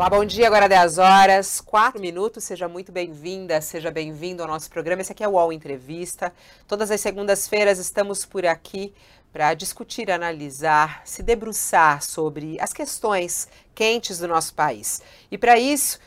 [0.00, 0.46] Olá, bom dia.
[0.46, 2.42] Agora 10 horas, 4 minutos.
[2.42, 5.02] Seja muito bem-vinda, seja bem-vindo ao nosso programa.
[5.02, 6.32] Esse aqui é o UOL Entrevista.
[6.66, 8.94] Todas as segundas-feiras estamos por aqui
[9.30, 15.02] para discutir, analisar, se debruçar sobre as questões quentes do nosso país.
[15.30, 15.98] E para isso,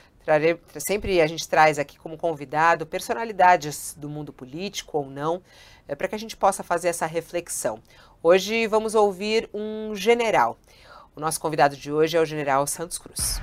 [0.79, 5.39] sempre a gente traz aqui como convidado personalidades do mundo político ou não,
[5.87, 7.79] é, para que a gente possa fazer essa reflexão.
[8.23, 10.57] Hoje vamos ouvir um general.
[11.15, 13.39] O nosso convidado de hoje é o general Santos Cruz.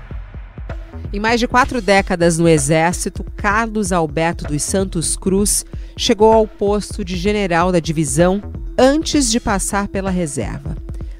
[1.12, 7.04] Em mais de quatro décadas no Exército, Carlos Alberto dos Santos Cruz chegou ao posto
[7.04, 8.40] de general da divisão
[8.78, 10.76] antes de passar pela reserva.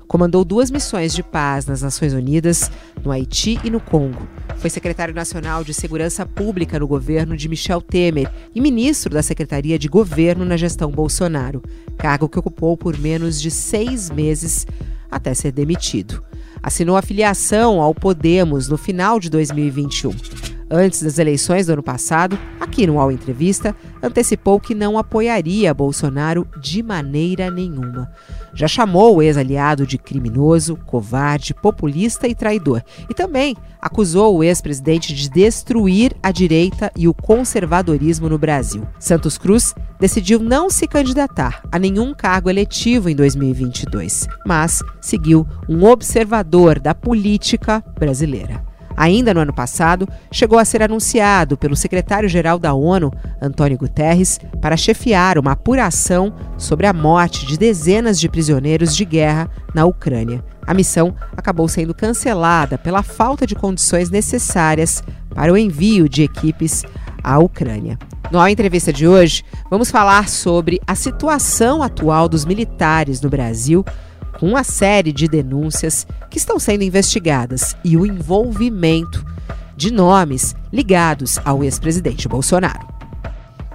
[0.06, 2.70] Comandou duas missões de paz nas Nações Unidas,
[3.02, 4.28] no Haiti e no Congo.
[4.58, 9.76] Foi secretário nacional de Segurança Pública no governo de Michel Temer e ministro da Secretaria
[9.76, 11.64] de Governo na gestão Bolsonaro,
[11.98, 14.68] cargo que ocupou por menos de seis meses
[15.10, 16.29] até ser demitido
[16.62, 20.59] assinou a filiação ao Podemos no final de 2021.
[20.72, 26.46] Antes das eleições do ano passado, aqui no UOL Entrevista, antecipou que não apoiaria Bolsonaro
[26.60, 28.08] de maneira nenhuma.
[28.54, 32.84] Já chamou o ex-aliado de criminoso, covarde, populista e traidor.
[33.08, 38.86] E também acusou o ex-presidente de destruir a direita e o conservadorismo no Brasil.
[39.00, 45.84] Santos Cruz decidiu não se candidatar a nenhum cargo eletivo em 2022, mas seguiu um
[45.84, 48.69] observador da política brasileira.
[49.00, 54.76] Ainda no ano passado, chegou a ser anunciado pelo secretário-geral da ONU, Antônio Guterres, para
[54.76, 60.44] chefiar uma apuração sobre a morte de dezenas de prisioneiros de guerra na Ucrânia.
[60.66, 65.02] A missão acabou sendo cancelada pela falta de condições necessárias
[65.34, 66.84] para o envio de equipes
[67.24, 67.98] à Ucrânia.
[68.30, 73.82] Na entrevista de hoje, vamos falar sobre a situação atual dos militares no Brasil
[74.40, 79.22] com uma série de denúncias que estão sendo investigadas e o envolvimento
[79.76, 82.88] de nomes ligados ao ex-presidente Bolsonaro.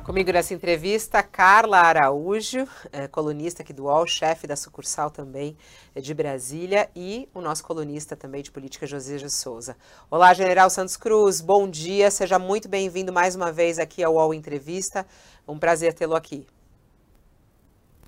[0.03, 5.55] Comigo nessa entrevista, Carla Araújo, é, colunista aqui do UOL, chefe da sucursal também
[5.93, 9.75] é, de Brasília, e o nosso colunista também de política, José de Souza.
[10.09, 14.33] Olá, General Santos Cruz, bom dia, seja muito bem-vindo mais uma vez aqui ao UOL
[14.33, 15.05] Entrevista.
[15.47, 16.47] Um prazer tê-lo aqui.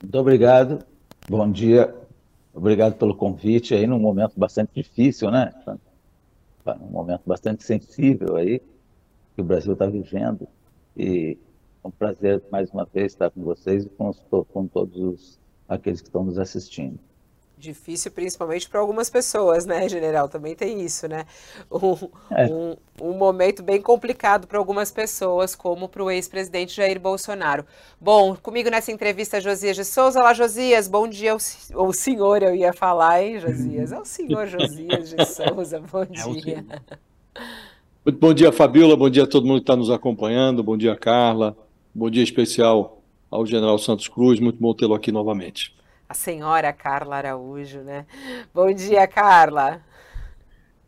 [0.01, 0.83] Muito obrigado,
[1.29, 2.06] bom dia
[2.57, 5.53] Obrigado pelo convite aí num momento bastante difícil, né?
[6.81, 8.59] Um momento bastante sensível aí
[9.35, 10.47] que o Brasil está vivendo.
[10.97, 11.37] E
[11.83, 14.11] é um prazer mais uma vez estar com vocês e com,
[14.45, 16.97] com todos os, aqueles que estão nos assistindo.
[17.59, 20.29] Difícil, principalmente para algumas pessoas, né, general?
[20.29, 21.25] Também tem isso, né?
[21.71, 22.45] Um, é.
[22.45, 27.65] um, um momento bem complicado para algumas pessoas, como para o ex-presidente Jair Bolsonaro.
[27.99, 30.19] Bom, comigo nessa entrevista, Josias de Souza.
[30.19, 31.35] Olá, Josias, bom dia.
[31.73, 33.91] Ou senhor, eu ia falar, hein, Josias?
[33.91, 36.65] É o senhor Josias de Souza, bom é dia.
[38.05, 38.95] Muito bom dia, Fabiola.
[38.95, 40.61] Bom dia a todo mundo que está nos acompanhando.
[40.61, 41.57] Bom dia, Carla.
[41.93, 43.01] Bom dia especial
[43.31, 44.39] ao general Santos Cruz.
[44.39, 45.76] Muito bom tê-lo aqui novamente
[46.09, 48.05] a senhora Carla Araújo, né?
[48.53, 49.81] Bom dia, Carla.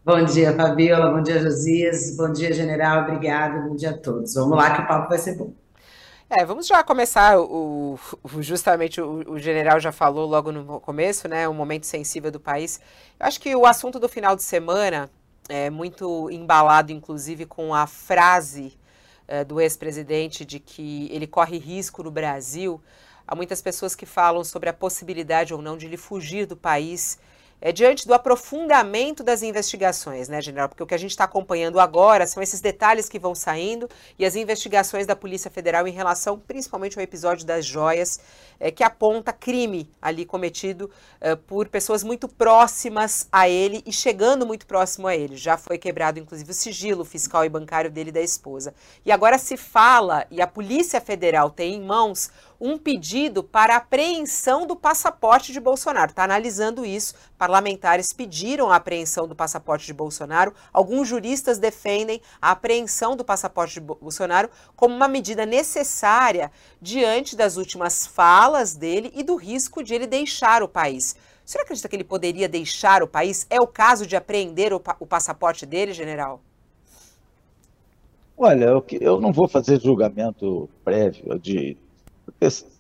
[0.03, 1.12] Bom dia, Fabiola.
[1.12, 2.16] Bom dia, Josias.
[2.16, 3.03] Bom dia, general.
[3.03, 3.59] Obrigada.
[3.59, 4.34] Bom dia a todos.
[4.34, 5.53] Vamos lá que o papo vai ser bom.
[6.30, 7.38] É, vamos já começar.
[7.40, 11.50] O, o justamente o, o, general já falou logo no começo, né?
[11.50, 12.80] Um momento sensível do país.
[13.19, 15.09] Eu acho que o assunto do final de semana
[15.50, 18.78] é muito embalado, inclusive, com a frase
[19.28, 22.81] é, do ex-presidente de que ele corre risco no Brasil
[23.31, 27.19] Há muitas pessoas que falam sobre a possibilidade ou não de ele fugir do país
[27.62, 30.69] é, diante do aprofundamento das investigações, né, general?
[30.69, 34.25] Porque o que a gente está acompanhando agora são esses detalhes que vão saindo e
[34.25, 38.19] as investigações da Polícia Federal em relação principalmente ao episódio das joias,
[38.59, 40.89] é, que aponta crime ali cometido
[41.19, 45.35] é, por pessoas muito próximas a ele e chegando muito próximo a ele.
[45.35, 48.73] Já foi quebrado, inclusive, o sigilo fiscal e bancário dele e da esposa.
[49.06, 54.68] E agora se fala, e a Polícia Federal tem em mãos um pedido para apreensão
[54.68, 56.12] do passaporte de Bolsonaro.
[56.12, 57.13] Está analisando isso.
[57.38, 60.54] Parlamentares pediram a apreensão do passaporte de Bolsonaro.
[60.74, 66.51] Alguns juristas defendem a apreensão do passaporte de Bolsonaro como uma medida necessária
[66.81, 71.16] diante das últimas falas dele e do risco de ele deixar o país.
[71.45, 73.48] Você acredita que ele poderia deixar o país?
[73.50, 76.42] É o caso de apreender o, pa o passaporte dele, general?
[78.38, 81.75] Olha, eu, eu não vou fazer julgamento prévio de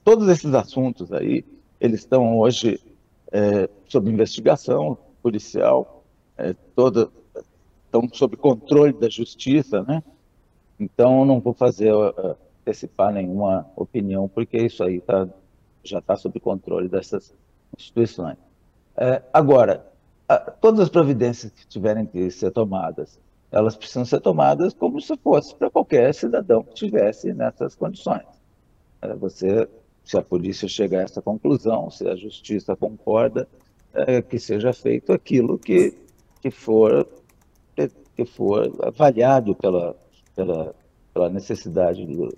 [0.03, 1.45] todos esses assuntos aí,
[1.79, 2.79] eles estão hoje
[3.31, 6.03] é, sob investigação policial,
[6.37, 7.09] é, toda,
[7.85, 10.03] estão sob controle da justiça, né?
[10.79, 11.93] Então, não vou fazer
[12.61, 15.27] antecipar nenhuma opinião, porque isso aí tá,
[15.83, 17.33] já está sob controle dessas
[17.77, 18.37] instituições.
[18.95, 19.85] É, agora,
[20.27, 23.19] a, todas as providências que tiverem que ser tomadas
[23.51, 28.25] elas precisam ser tomadas como se fosse para qualquer cidadão que estivesse nessas condições.
[29.01, 29.67] É, você,
[30.03, 33.47] se a polícia chegar a essa conclusão, se a justiça concorda,
[33.93, 35.95] é, que seja feito aquilo que,
[36.41, 37.07] que, for,
[38.15, 39.95] que for avaliado pela,
[40.35, 40.75] pela,
[41.13, 42.35] pela necessidade do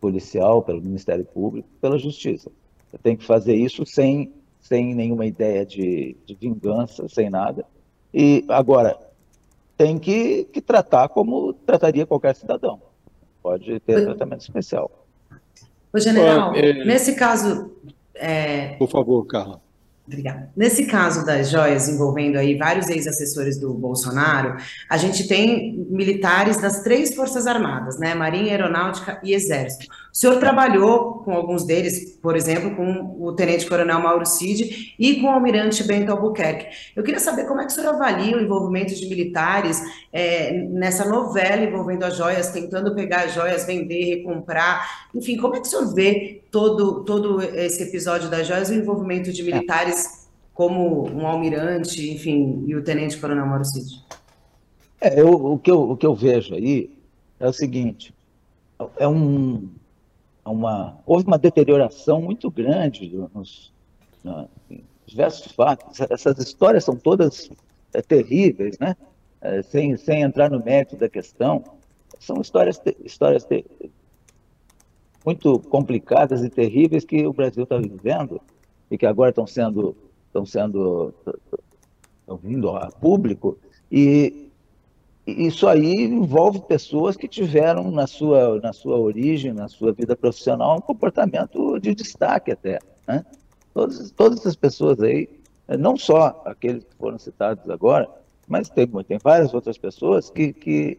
[0.00, 2.50] policial, pelo Ministério Público, pela Justiça.
[2.90, 7.64] Você tem que fazer isso sem, sem nenhuma ideia de, de vingança, sem nada.
[8.12, 8.98] E agora,
[9.76, 12.80] tem que, que tratar como trataria qualquer cidadão.
[13.42, 14.90] Pode ter tratamento especial.
[15.92, 16.84] Ô, general, é...
[16.84, 17.70] nesse caso.
[18.14, 18.76] É...
[18.76, 19.60] Por favor, Carla.
[20.10, 20.50] Obrigada.
[20.56, 24.56] Nesse caso das joias envolvendo aí vários ex-assessores do Bolsonaro,
[24.88, 28.12] a gente tem militares das três forças armadas, né?
[28.12, 29.86] Marinha, Aeronáutica e Exército.
[30.12, 35.20] O senhor trabalhou com alguns deles, por exemplo, com o Tenente Coronel Mauro Cid e
[35.20, 36.66] com o Almirante Bento Albuquerque.
[36.96, 39.80] Eu queria saber como é que o senhor avalia o envolvimento de militares
[40.12, 45.08] é, nessa novela envolvendo as joias, tentando pegar as joias, vender, recomprar.
[45.14, 49.32] Enfim, como é que o senhor vê todo, todo esse episódio das joias, o envolvimento
[49.32, 49.99] de militares
[50.60, 54.04] como um almirante, enfim, e o Tenente Coronel Mauro Cid?
[55.00, 56.94] É, eu, o, que eu, o que eu vejo aí
[57.38, 58.12] é o seguinte,
[58.98, 59.70] é um,
[60.44, 63.72] uma, houve uma deterioração muito grande nos,
[65.06, 65.98] diversos fatos.
[65.98, 67.50] Essas histórias são todas
[67.94, 68.94] é, terríveis, né?
[69.40, 71.64] É, sem, sem entrar no mérito da questão.
[72.18, 73.48] São histórias, histórias
[75.24, 78.38] muito complicadas e terríveis que o Brasil está vivendo
[78.90, 79.96] e que agora estão sendo
[80.30, 81.12] estão sendo
[82.20, 83.58] estão vindo a público
[83.90, 84.48] e
[85.26, 90.78] isso aí envolve pessoas que tiveram na sua, na sua origem, na sua vida profissional,
[90.78, 92.78] um comportamento de destaque até.
[93.06, 93.24] Né?
[93.74, 95.28] Todas, todas essas pessoas aí,
[95.78, 98.08] não só aqueles que foram citados agora,
[98.48, 100.98] mas tem, tem várias outras pessoas que, que,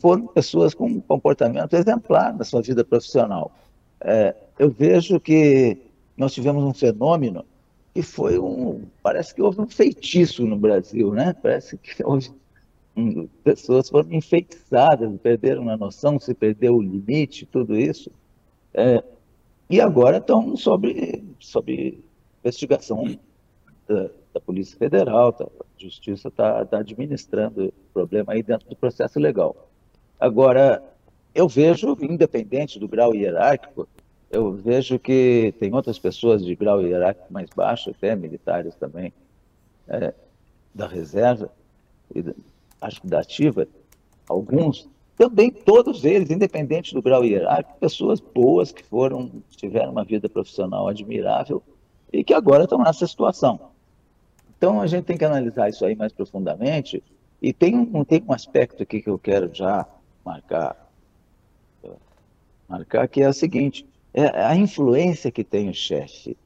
[0.00, 3.52] foram pessoas com um comportamento exemplar na sua vida profissional.
[4.00, 5.78] É, eu vejo que
[6.16, 7.44] nós tivemos um fenômeno
[7.96, 8.82] que foi um.
[9.02, 11.34] Parece que houve um feitiço no Brasil, né?
[11.42, 12.30] Parece que houve
[13.42, 18.10] pessoas foram enfeitiçadas, perderam a noção, se perdeu o limite, tudo isso.
[18.74, 19.02] É,
[19.70, 22.04] e agora estão sobre, sobre
[22.44, 23.18] investigação
[23.88, 28.76] da, da Polícia Federal, tá, a Justiça está tá administrando o problema aí dentro do
[28.76, 29.70] processo legal.
[30.20, 30.82] Agora,
[31.34, 33.88] eu vejo, independente do grau hierárquico,
[34.30, 39.12] eu vejo que tem outras pessoas de grau hierárquico mais baixo, até militares também,
[39.88, 40.12] é,
[40.74, 41.50] da reserva,
[42.80, 43.66] acho que da ativa,
[44.28, 50.28] alguns, também todos eles, independente do grau hierárquico, pessoas boas que foram, tiveram uma vida
[50.28, 51.62] profissional admirável
[52.12, 53.70] e que agora estão nessa situação.
[54.58, 57.02] Então a gente tem que analisar isso aí mais profundamente
[57.40, 59.86] e tem um, tem um aspecto aqui que eu quero já
[60.24, 60.90] marcar,
[62.68, 66.38] marcar que é o seguinte, é a influência que tem o chefe.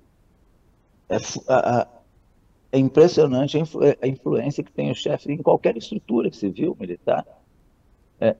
[1.09, 1.17] É,
[1.49, 1.89] a, a,
[2.73, 7.25] é impressionante a, influ a influência que tem o chefe em qualquer estrutura civil, militar.
[8.21, 8.35] É,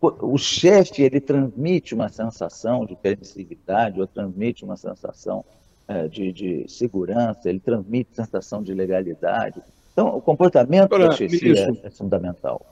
[0.00, 5.44] o chefe ele transmite uma sensação de permissividade, ou transmite uma sensação
[5.86, 9.62] é, de, de, segurança, ele transmite sensação de legalidade.
[9.92, 12.66] Então, o comportamento Agora, da chefia é, é, fundamental.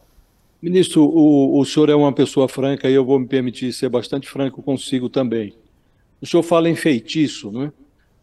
[0.61, 4.29] Ministro, o, o senhor é uma pessoa franca e eu vou me permitir ser bastante
[4.29, 5.55] franco consigo também.
[6.25, 7.71] O senhor fala em feitiço, né?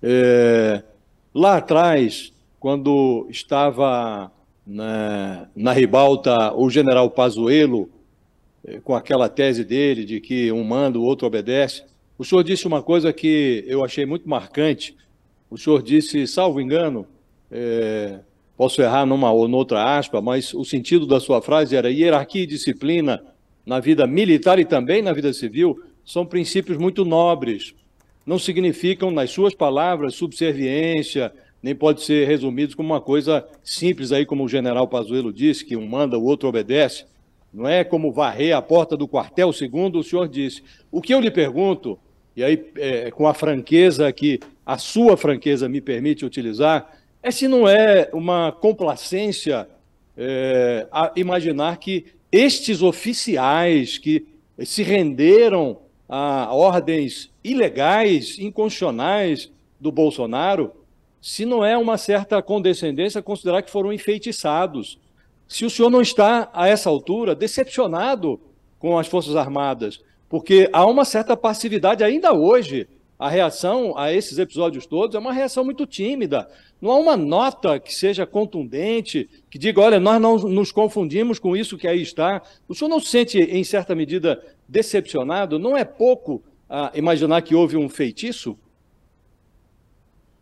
[0.02, 0.82] É,
[1.32, 4.32] lá atrás, quando estava
[4.66, 7.92] na, na ribalta o general Pazuello,
[8.66, 11.84] eh, com aquela tese dele de que um manda, o outro obedece,
[12.18, 14.98] o senhor disse uma coisa que eu achei muito marcante.
[15.48, 17.06] O senhor disse, salvo engano,
[17.52, 18.18] é,
[18.58, 22.48] posso errar numa ou noutra aspa, mas o sentido da sua frase era hierarquia e
[22.48, 23.24] disciplina
[23.64, 27.76] na vida militar e também na vida civil são princípios muito nobres.
[28.26, 34.26] Não significam, nas suas palavras, subserviência, nem pode ser resumido como uma coisa simples aí,
[34.26, 37.06] como o general Pazuello disse, que um manda, o outro obedece.
[37.54, 40.64] Não é como varrer a porta do quartel, segundo o senhor disse.
[40.92, 42.00] O que eu lhe pergunto,
[42.36, 47.48] e aí é, com a franqueza que a sua franqueza me permite utilizar, é se
[47.48, 49.68] não é uma complacência
[50.18, 54.26] é, imaginar que estes oficiais que
[54.64, 55.80] se renderam
[56.14, 59.50] a ordens ilegais, inconstitucionais
[59.80, 60.74] do Bolsonaro,
[61.22, 65.00] se não é uma certa condescendência considerar que foram enfeitiçados.
[65.48, 68.42] Se o senhor não está, a essa altura, decepcionado
[68.78, 72.90] com as Forças Armadas, porque há uma certa passividade ainda hoje,
[73.22, 76.50] a reação a esses episódios todos é uma reação muito tímida.
[76.82, 81.56] Não há uma nota que seja contundente, que diga, olha, nós não nos confundimos com
[81.56, 82.42] isso que aí está.
[82.68, 85.60] O senhor não se sente, em certa medida, decepcionado?
[85.60, 88.58] Não é pouco ah, imaginar que houve um feitiço?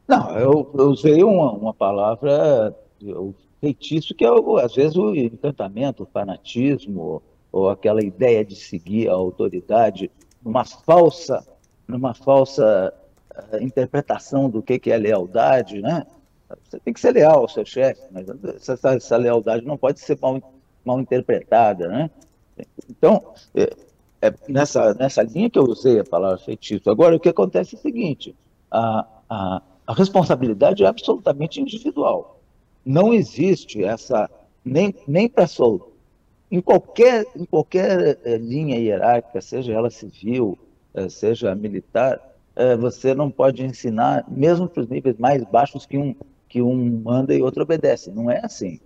[0.08, 4.30] Não, eu, eu usei uma, uma palavra, o feitiço, que é,
[4.64, 7.22] às vezes, o encantamento, o fanatismo,
[7.52, 10.10] ou aquela ideia de seguir a autoridade
[10.42, 11.46] numa falsa,
[11.90, 12.94] numa falsa
[13.36, 16.06] uh, interpretação do que, que é lealdade, né?
[16.64, 20.18] Você tem que ser leal ao seu chefe, mas essa, essa, lealdade não pode ser
[20.22, 20.42] mal,
[20.86, 22.10] mal interpretada, né?
[22.90, 23.70] Então, é,
[24.22, 26.90] é nessa, nessa linha que eu usei a palavra feitiço.
[26.90, 28.36] Agora, o que acontece é o seguinte,
[28.72, 32.40] a, a, a responsabilidade é absolutamente individual.
[32.86, 34.30] Não existe essa,
[34.66, 35.48] nem, nem para
[36.52, 40.58] em qualquer, em qualquer é, linha hierárquica, seja ela civil,
[41.10, 42.20] seja militar,
[42.56, 46.16] é, você não pode ensinar, mesmo para os níveis mais baixos, que um,
[46.48, 48.12] que um manda e outro obedece.
[48.12, 48.80] Não é assim.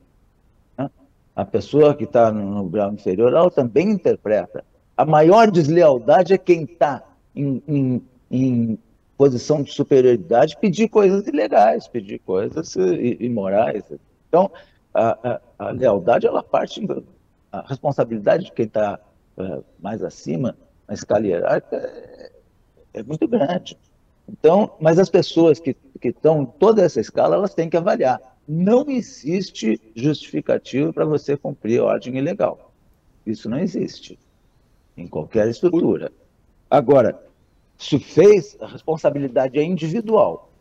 [0.78, 0.90] Né?
[1.36, 4.64] A pessoa que está no grau inferior, ela também interpreta.
[4.96, 7.04] A maior deslealdade é quem está
[7.36, 8.80] em, em, em,
[9.18, 12.76] posição de superioridade pedir coisas ilegais, pedir coisas
[13.20, 13.84] imorais.
[14.28, 14.52] Então,
[14.94, 15.18] a,
[15.58, 16.86] a, a lealdade, ela parte
[17.52, 19.00] a responsabilidade de quem está
[19.80, 20.56] mais acima
[20.88, 22.32] na escala hierárquica é,
[22.94, 23.78] é, muito grande.
[24.28, 28.22] Então, mas as pessoas que, que estão em toda essa escala, elas têm que avaliar.
[28.48, 32.74] Não existe justificativo para você cumprir ordem ilegal.
[33.26, 34.20] Isso não existe
[34.98, 36.12] em qualquer estrutura.
[36.70, 37.20] Agora,
[37.78, 40.52] se fez, a responsabilidade é individual.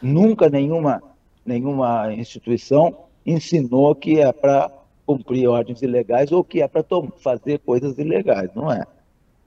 [0.00, 1.02] Nunca nenhuma,
[1.44, 4.70] nenhuma instituição ensinou que é para
[5.06, 6.84] cumprir ordens ilegais ou que é para
[7.18, 8.86] fazer coisas ilegais, não é?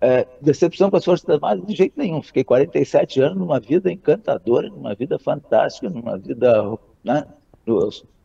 [0.01, 0.27] É?
[0.41, 2.21] Decepção com as Forças Armadas, de jeito nenhum.
[2.23, 7.25] Fiquei 47 anos numa vida encantadora, numa vida fantástica, numa vida, né,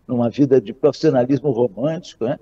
[0.08, 2.38] numa vida de profissionalismo romântico, né?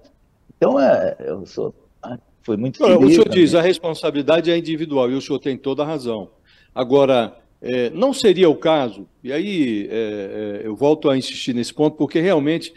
[0.56, 2.96] Então, é, eu sou, ah, foi muito feliz.
[2.96, 6.30] O senhor diz, a responsabilidade é individual, e o senhor tem toda a razão.
[6.72, 11.74] Agora, é, não seria o caso, e aí é, é eu volto a insistir nesse
[11.74, 12.72] ponto, porque realmente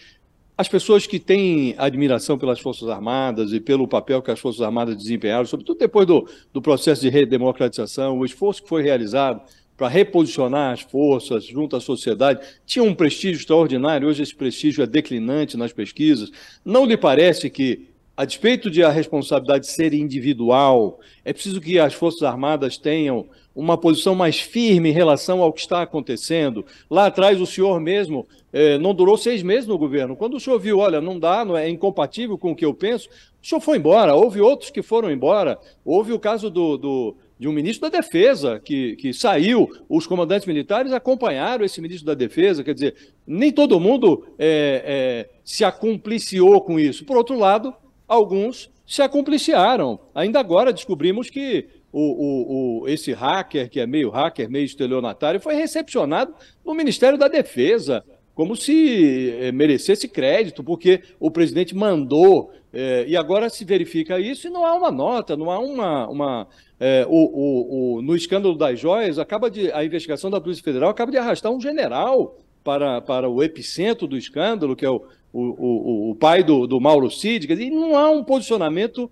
[0.57, 4.97] as pessoas que têm admiração pelas Forças Armadas e pelo papel que as Forças Armadas
[4.97, 9.41] desempenharam, sobretudo depois do, do processo de redemocratização, o esforço que foi realizado
[9.77, 14.07] para reposicionar as forças junto à sociedade, tinha um prestígio extraordinário.
[14.07, 16.31] Hoje esse prestígio é declinante nas pesquisas.
[16.65, 21.93] Não lhe parece que, a despeito de a responsabilidade ser individual, é preciso que as
[21.93, 26.63] Forças Armadas tenham uma posição mais firme em relação ao que está acontecendo.
[26.87, 30.15] Lá atrás, o senhor mesmo eh, não durou seis meses no governo.
[30.15, 32.71] Quando o senhor viu, olha, não dá, não é, é incompatível com o que eu
[32.71, 33.09] penso,
[33.41, 34.13] o senhor foi embora.
[34.13, 35.57] Houve outros que foram embora.
[35.83, 39.67] Houve o caso do, do de um ministro da Defesa que, que saiu.
[39.89, 42.63] Os comandantes militares acompanharam esse ministro da Defesa.
[42.63, 42.95] Quer dizer,
[43.25, 47.03] nem todo mundo é, é, se acompliciou com isso.
[47.05, 47.73] Por outro lado,
[48.07, 49.99] alguns se acompliciaram.
[50.15, 55.39] Ainda agora descobrimos que o, o, o, esse hacker, que é meio hacker, meio estelionatário,
[55.39, 56.31] foi recepcionado
[56.63, 58.03] no Ministério da Defesa,
[58.35, 64.45] como se é, merecesse crédito, porque o presidente mandou, é, e agora se verifica isso
[64.45, 66.07] e não há uma nota, não há uma.
[66.07, 66.47] uma
[66.79, 71.17] é, o, no escândalo das joias, acaba de, a investigação da Polícia Federal acaba de
[71.17, 75.01] arrastar um general para, para o epicentro do escândalo, que é o,
[75.33, 79.09] o, o, o pai do, do Mauro Cid, e não há um posicionamento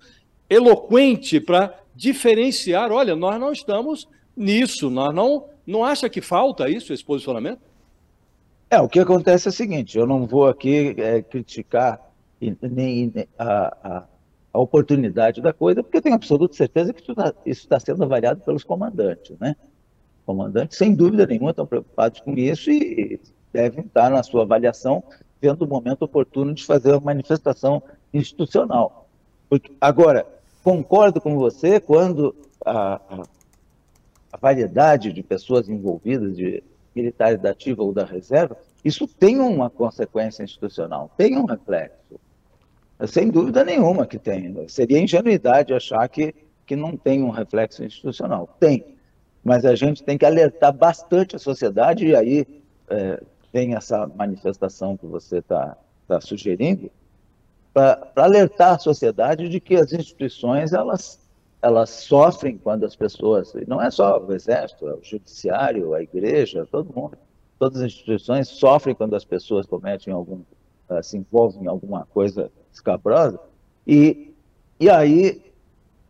[0.48, 6.92] eloquente para diferenciar, olha, nós não estamos nisso, nós não, não acha que falta isso,
[6.92, 7.60] esse posicionamento?
[8.68, 12.00] É, o que acontece é o seguinte, eu não vou aqui é, criticar
[12.60, 13.46] nem a,
[13.82, 14.04] a,
[14.52, 17.32] a, oportunidade da coisa, porque eu tenho absoluta certeza que isso está
[17.68, 19.56] tá sendo avaliado pelos comandantes, né?
[20.26, 23.18] Comandantes, sem dúvida nenhuma, estão preocupados com isso e
[23.52, 25.02] devem estar na sua avaliação
[25.40, 29.08] vendo o momento oportuno de fazer uma manifestação institucional.
[29.48, 30.26] Porque, agora,
[30.66, 33.00] concordo com você quando a,
[34.32, 36.60] a, variedade de pessoas envolvidas, de
[36.92, 42.18] militares da ativa ou da reserva, isso tem uma consequência institucional, tem um reflexo.
[43.06, 44.66] Sem dúvida nenhuma que tem.
[44.66, 46.34] Seria ingenuidade achar que,
[46.66, 48.48] que não tem um reflexo institucional.
[48.58, 48.96] Tem.
[49.44, 52.44] Mas a gente tem que alertar bastante a sociedade, e aí
[52.90, 55.76] é, tem essa manifestação que você está
[56.08, 56.90] tá sugerindo,
[57.76, 61.20] para alertar a sociedade de que as instituições elas,
[61.60, 66.66] elas sofrem quando as pessoas, não é só o exército, é o judiciário, a igreja,
[66.72, 67.18] todo mundo,
[67.58, 70.40] todas as instituições sofrem quando as pessoas cometem algum,
[70.88, 73.38] uh, se envolvem em alguma coisa escabrosa,
[73.86, 74.32] e,
[74.80, 75.42] e aí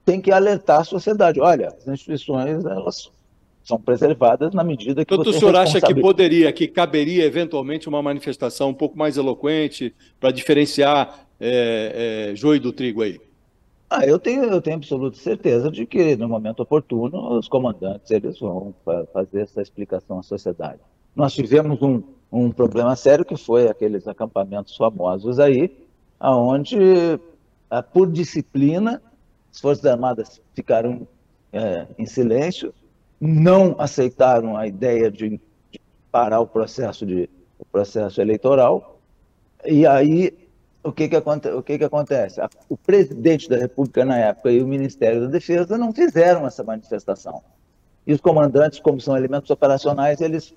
[0.04, 3.10] tem que alertar a sociedade, olha, as instituições elas
[3.64, 8.00] são preservadas na medida que Então, o senhor acha que poderia, que caberia eventualmente uma
[8.00, 13.20] manifestação um pouco mais eloquente para diferenciar é, é, joio do trigo aí?
[13.88, 18.38] Ah, eu tenho, eu tenho absoluta certeza de que no momento oportuno os comandantes eles
[18.38, 18.74] vão
[19.12, 20.80] fazer essa explicação à sociedade.
[21.14, 22.02] Nós tivemos um,
[22.32, 25.70] um problema sério que foi aqueles acampamentos famosos aí,
[26.18, 26.76] aonde
[27.70, 29.00] ah, por disciplina
[29.52, 31.06] as forças armadas ficaram
[31.52, 32.74] é, em silêncio,
[33.20, 35.40] não aceitaram a ideia de,
[35.70, 39.00] de parar o processo de o processo eleitoral
[39.64, 40.32] e aí
[40.86, 42.40] o que que, o que, que acontece?
[42.68, 47.42] O presidente da República na época e o Ministério da Defesa não fizeram essa manifestação.
[48.06, 50.54] E os comandantes, como são elementos operacionais, eles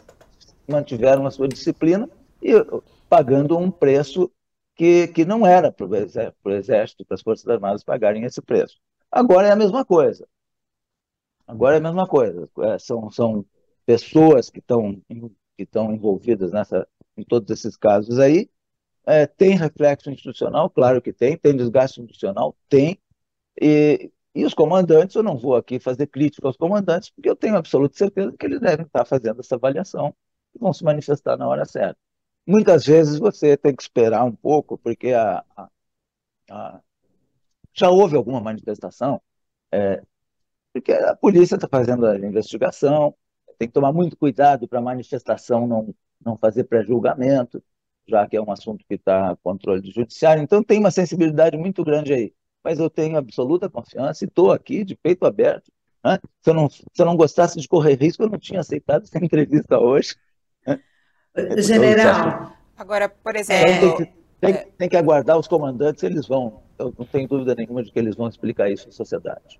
[0.67, 2.07] mantiveram a sua disciplina
[2.43, 2.51] e
[3.09, 4.31] pagando um preço
[4.75, 8.77] que, que não era para o Exército, para as Forças Armadas pagarem esse preço.
[9.11, 10.27] Agora é a mesma coisa.
[11.47, 12.47] Agora é a mesma coisa.
[12.59, 13.43] É, são, são
[13.83, 15.01] pessoas que estão
[15.57, 18.49] que estão envolvidas nessa, em todos esses casos aí,
[19.09, 20.69] é, tem reflexo institucional?
[20.69, 21.37] Claro que tem.
[21.37, 22.55] Tem desgaste institucional?
[22.69, 22.99] Tem.
[23.59, 27.57] E, e os comandantes, eu não vou aqui fazer crítica aos comandantes, porque eu tenho
[27.57, 30.15] absoluta certeza que eles devem estar fazendo essa avaliação
[30.55, 31.97] e vão se manifestar na hora certa.
[32.47, 35.69] Muitas vezes você tem que esperar um pouco, porque a, a,
[36.51, 36.81] a
[37.73, 39.21] já houve alguma manifestação,
[39.71, 40.03] é,
[40.73, 43.15] porque a polícia está fazendo a investigação,
[43.57, 47.63] tem que tomar muito cuidado para a manifestação não, não fazer pré-julgamento
[48.09, 50.41] já que é um assunto que está controle do judiciário.
[50.41, 52.33] Então, tem uma sensibilidade muito grande aí.
[52.63, 55.71] Mas eu tenho absoluta confiança e estou aqui de peito aberto.
[56.03, 56.19] Né?
[56.41, 59.17] Se, eu não, se eu não gostasse de correr risco, eu não tinha aceitado essa
[59.23, 60.15] entrevista hoje.
[60.65, 60.79] Né?
[61.57, 62.51] General.
[62.77, 63.69] Agora, por exemplo.
[63.69, 66.61] Então, tem, que, tem, tem que aguardar os comandantes, eles vão.
[66.77, 69.59] Eu não tenho dúvida nenhuma de que eles vão explicar isso à sociedade.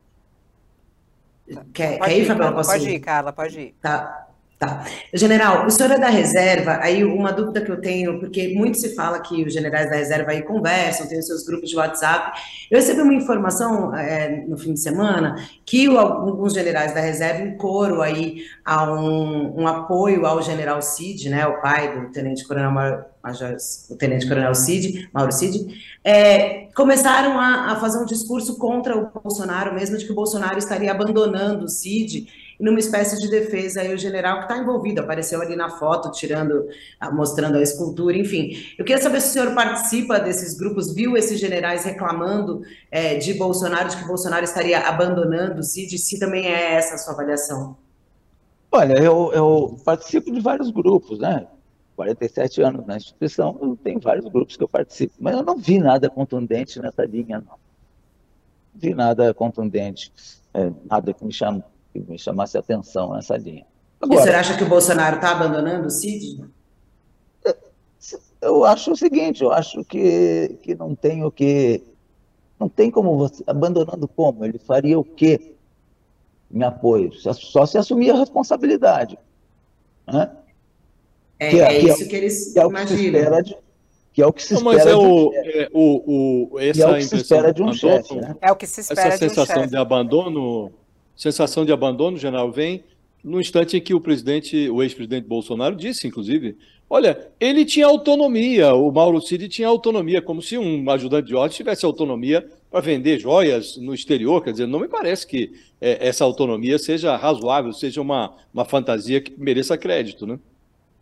[1.73, 2.63] Quer, quer ir, Fabiano?
[2.63, 3.75] Pode ir, Carla, pode ir.
[3.81, 4.28] Tá.
[4.59, 4.83] Tá.
[5.13, 8.93] General, o senhor é da reserva, aí uma dúvida que eu tenho, porque muito se
[8.93, 12.37] fala que os generais da reserva aí conversam, têm os seus grupos de WhatsApp.
[12.69, 17.41] Eu recebi uma informação é, no fim de semana que o, alguns generais da reserva,
[17.41, 22.45] em coro aí, a um, um, apoio ao general Cid, né, o pai do tenente
[22.45, 23.55] coronel Major,
[23.89, 25.67] o tenente coronel Cid, Mauro Cid,
[26.03, 30.59] é, começaram a, a fazer um discurso contra o Bolsonaro, mesmo de que o Bolsonaro
[30.59, 32.27] estaria abandonando o Cid
[32.59, 36.67] numa espécie de defesa aí o general que está envolvido, apareceu ali na foto, tirando,
[37.13, 38.51] mostrando a escultura, enfim.
[38.77, 43.33] Eu queria saber se o senhor participa desses grupos, viu esses generais reclamando é, de
[43.33, 47.77] Bolsonaro, de que Bolsonaro estaria abandonando o CID, se também é essa a sua avaliação.
[48.71, 51.47] Olha, eu, eu participo de vários grupos, né?
[51.95, 56.09] 47 anos na instituição, tenho vários grupos que eu participo, mas eu não vi nada
[56.09, 57.57] contundente nessa linha, não.
[57.57, 57.59] Não
[58.75, 60.11] vi nada contundente,
[60.53, 63.65] é, nada que me chame que me chamasse a atenção nessa linha.
[64.01, 66.45] Agora, e você acha que o Bolsonaro está abandonando o Cid?
[67.45, 67.55] É,
[68.41, 71.83] eu acho o seguinte, eu acho que, que não tem o que.
[72.59, 73.43] Não tem como você.
[73.45, 74.45] Abandonando como?
[74.45, 75.55] Ele faria o quê?
[76.51, 77.11] Em apoio?
[77.13, 79.17] Só se assumir a responsabilidade.
[80.07, 80.31] Né?
[81.37, 83.43] É, que é, é isso que, eles que é imaginam.
[84.11, 84.75] Que é o que se espera.
[84.75, 88.15] Mas é o, é, o, o, essa é o que se espera de um chefe.
[88.15, 88.35] Né?
[88.41, 90.71] É o que se espera essa de um sensação de abandono
[91.19, 92.81] sensação de abandono, general, vem
[93.21, 96.57] no instante em que o presidente, o ex-presidente Bolsonaro disse, inclusive,
[96.89, 101.57] olha, ele tinha autonomia, o Mauro Cid tinha autonomia, como se um ajudante de ordem
[101.57, 105.51] tivesse autonomia para vender joias no exterior, quer dizer, não me parece que
[105.81, 110.39] é, essa autonomia seja razoável, seja uma, uma fantasia que mereça crédito, né?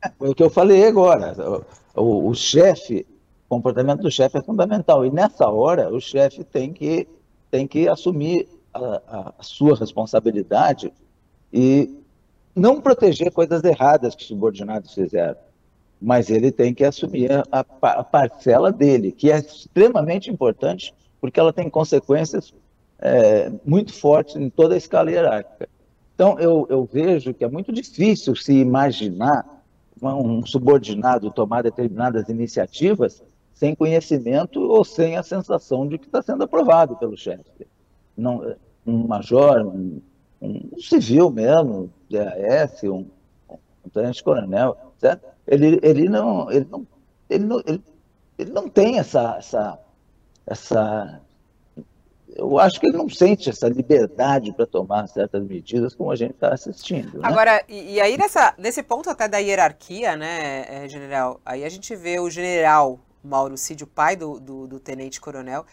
[0.03, 1.63] É o que eu falei agora,
[1.95, 3.06] o, o, o chefe,
[3.47, 7.08] o comportamento do chefe é fundamental, e nessa hora o chefe tem que,
[7.51, 8.47] tem que assumir
[8.85, 10.91] a, a sua responsabilidade
[11.51, 11.95] e
[12.55, 15.37] não proteger coisas erradas que os subordinados fizeram,
[16.01, 21.53] mas ele tem que assumir a, a, parcela dele, que é extremamente importante, porque ela
[21.53, 22.53] tem consequências
[22.99, 25.69] é, muito fortes em toda a escala hierárquica.
[26.15, 29.45] Então, eu, eu vejo que é muito difícil se imaginar
[30.01, 36.43] um subordinado tomar determinadas iniciativas sem conhecimento ou sem a sensação de que está sendo
[36.43, 37.67] aprovado pelo chefe.
[38.15, 38.55] Não,
[38.88, 40.02] um major, um,
[40.41, 43.06] um civil mesmo, DAF, um,
[43.50, 45.28] um tenente-coronel, certo?
[45.45, 46.88] Ele, ele, não, ele, não,
[47.30, 47.84] ele, não, ele,
[48.38, 49.80] ele não tem essa, essa,
[50.45, 51.21] essa.
[52.36, 56.32] Eu acho que ele não sente essa liberdade para tomar certas medidas como a gente
[56.32, 57.19] está assistindo.
[57.19, 57.21] Né?
[57.23, 61.69] Agora, e, e, aí nessa, nesse ponto até da hierarquia, né, é, general, aí a
[61.69, 65.65] gente vê o general Mauro Cid, o pai do, do, do tenente-coronel,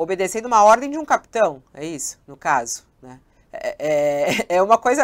[0.00, 3.20] obedecendo uma ordem de um capitão, é isso, no caso, né?
[3.52, 5.02] É, é, é, é uma coisa.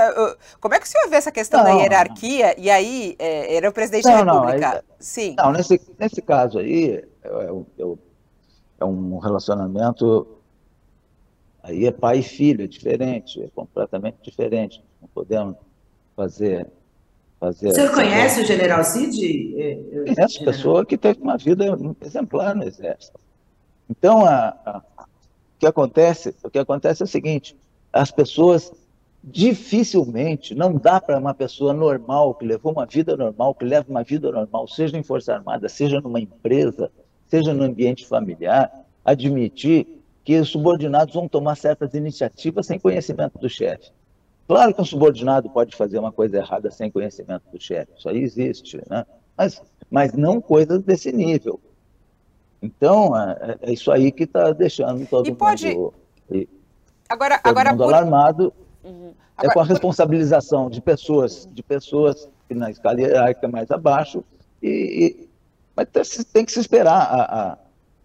[0.58, 2.58] Como é que o senhor vê essa questão não, da hierarquia?
[2.58, 4.68] E aí, é, era o presidente não, da República.
[4.68, 5.34] Não, aí, Sim.
[5.36, 7.04] Não, nesse, nesse caso aí,
[8.78, 10.26] é um relacionamento.
[11.62, 14.82] Aí é pai e filho, é diferente, é completamente diferente.
[15.02, 15.56] Não podemos
[16.14, 16.66] fazer.
[17.38, 19.56] fazer o senhor conhece o general Cid?
[20.14, 23.25] Conheço pessoa que teve uma vida exemplar no Exército.
[23.88, 27.56] Então, a, a, o que acontece, o que acontece é o seguinte:
[27.92, 28.72] as pessoas
[29.28, 34.04] dificilmente, não dá para uma pessoa normal, que levou uma vida normal, que leva uma
[34.04, 36.92] vida normal, seja em Força Armada, seja numa empresa,
[37.26, 38.70] seja no ambiente familiar,
[39.04, 39.86] admitir
[40.24, 43.90] que os subordinados vão tomar certas iniciativas sem conhecimento do chefe.
[44.46, 48.22] Claro que um subordinado pode fazer uma coisa errada sem conhecimento do chefe, isso aí
[48.22, 49.04] existe, né?
[49.36, 51.60] mas, mas não coisas desse nível.
[52.66, 55.68] Então, é, é isso aí que está deixando todo e mundo, pode...
[56.30, 56.48] e,
[57.08, 57.94] agora, todo agora, mundo por...
[57.94, 58.52] alarmado.
[58.82, 59.12] Uhum.
[59.36, 64.24] Agora, é com a responsabilização de pessoas, de pessoas que na escala hierárquica mais abaixo,
[64.62, 65.28] e, e
[65.76, 67.58] mas tem que se esperar a, a,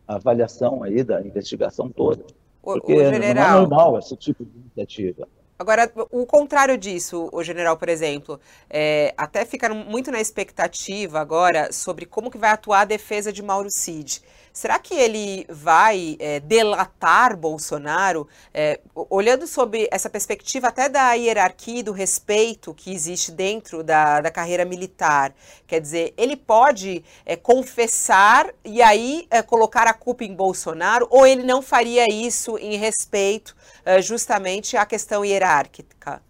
[0.07, 2.25] a, avaliação aí da investigação toda.
[2.61, 3.49] Porque o, general...
[3.49, 5.27] não é normal esse tipo de iniciativa.
[5.61, 11.71] Agora, o contrário disso, o general, por exemplo, é, até fica muito na expectativa agora
[11.71, 14.23] sobre como que vai atuar a defesa de Mauro Cid.
[14.53, 21.79] Será que ele vai é, delatar Bolsonaro, é, olhando sobre essa perspectiva até da hierarquia
[21.79, 25.33] e do respeito que existe dentro da, da carreira militar?
[25.65, 31.43] Quer dizer, ele pode é, confessar e aí colocar a culpa em Bolsonaro, ou ele
[31.43, 33.55] não faria isso em respeito
[34.01, 36.21] justamente à questão hierárquica?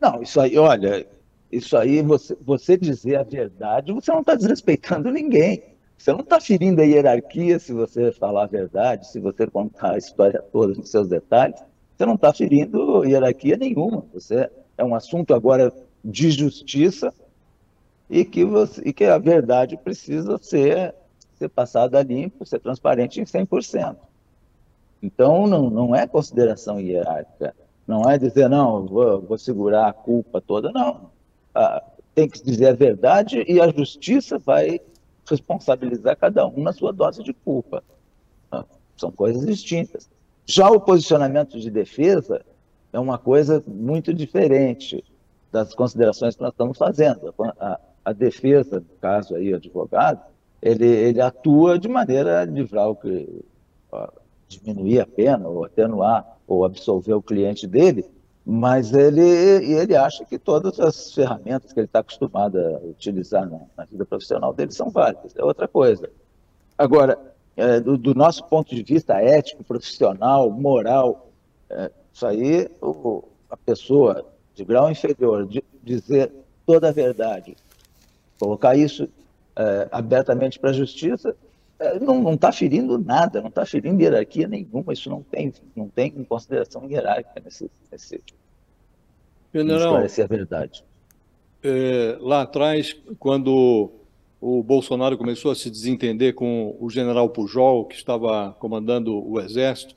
[0.00, 1.06] Não, isso aí, olha,
[1.50, 5.73] isso aí, você, você dizer a verdade, você não está desrespeitando ninguém.
[5.98, 9.98] Você não está ferindo a hierarquia se você falar a verdade, se você contar a
[9.98, 11.60] história toda nos seus detalhes.
[11.96, 14.04] Você não está ferindo hierarquia nenhuma.
[14.12, 15.72] Você é um assunto agora
[16.04, 17.12] de justiça
[18.10, 20.94] e que, você, e que a verdade precisa ser,
[21.38, 23.96] ser passada limpo, ser transparente em 100%.
[25.02, 27.54] Então, não, não é consideração hierárquica.
[27.86, 30.72] Não é dizer, não, vou, vou segurar a culpa toda.
[30.72, 31.10] Não.
[31.54, 31.82] Ah,
[32.14, 34.80] tem que dizer a verdade e a justiça vai
[35.26, 37.82] responsabilizar cada um na sua dose de culpa.
[38.50, 38.64] Ah,
[38.96, 40.08] são coisas distintas.
[40.46, 42.44] Já o posicionamento de defesa
[42.92, 45.02] é uma coisa muito diferente
[45.50, 47.34] das considerações que nós estamos fazendo.
[47.58, 50.20] A, a defesa, no caso aí, o advogado,
[50.60, 53.44] ele, ele atua de maneira a livrar o que
[54.48, 58.04] diminuir a pena, ou atenuar, ou absolver o cliente dele,
[58.46, 63.60] mas ele, ele acha que todas as ferramentas que ele está acostumado a utilizar na,
[63.76, 65.34] na, vida profissional dele são válidas.
[65.34, 66.10] É outra coisa.
[66.76, 67.18] Agora,
[67.56, 71.30] é, do, do, nosso ponto de vista ético, profissional, moral,
[71.70, 76.30] é, isso aí, o, a pessoa de grau inferior de, dizer
[76.66, 77.56] toda a verdade,
[78.38, 79.08] colocar isso
[79.56, 81.34] é, abertamente para a justiça,
[82.00, 86.88] não está ferindo nada, não está ferindo hierarquia nenhuma, isso não tem, não tem consideração
[86.88, 88.20] hierárquica nesse, nesse
[89.52, 90.84] General, esclarecer a verdade.
[91.62, 93.92] É, lá atrás, quando
[94.40, 99.94] o Bolsonaro começou a se desentender com o general Pujol, que estava comandando o exército,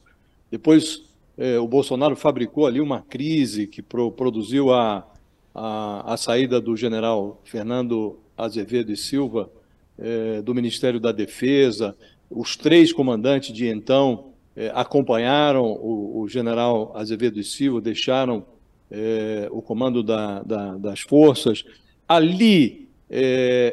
[0.52, 1.04] depois
[1.38, 5.06] é, o Bolsonaro fabricou ali uma crise que pro, produziu a,
[5.54, 9.50] a, a saída do general Fernando Azevedo e Silva
[9.98, 11.96] é, do Ministério da Defesa,
[12.30, 18.46] os três comandantes de então é, acompanharam o, o, general Azevedo e Silva, deixaram
[18.92, 21.64] é, o comando da, da, das forças.
[22.08, 22.88] Ali,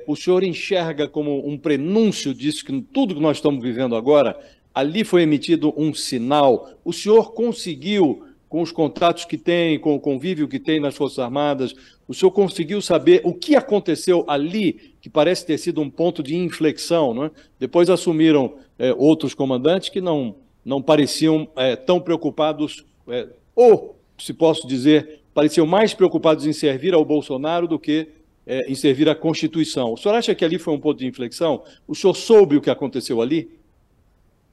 [0.06, 4.38] o senhor enxerga como um prenúncio disso, que tudo que nós estamos vivendo agora,
[4.72, 6.70] ali foi emitido um sinal.
[6.84, 11.18] O senhor conseguiu com os contatos que tem, com o convívio que tem nas Forças
[11.18, 11.74] Armadas,
[12.06, 16.36] o senhor conseguiu saber o que aconteceu ali, que parece ter sido um ponto de
[16.36, 17.30] inflexão, não é?
[17.58, 24.34] Depois assumiram é, outros comandantes que não, não pareciam é, tão preocupados, é, ou, se
[24.34, 28.08] posso dizer, pareciam mais preocupados em servir ao Bolsonaro do que
[28.46, 29.92] é, em servir à Constituição.
[29.92, 31.62] O senhor acha que ali foi um ponto de inflexão?
[31.88, 33.50] O senhor soube o que aconteceu ali?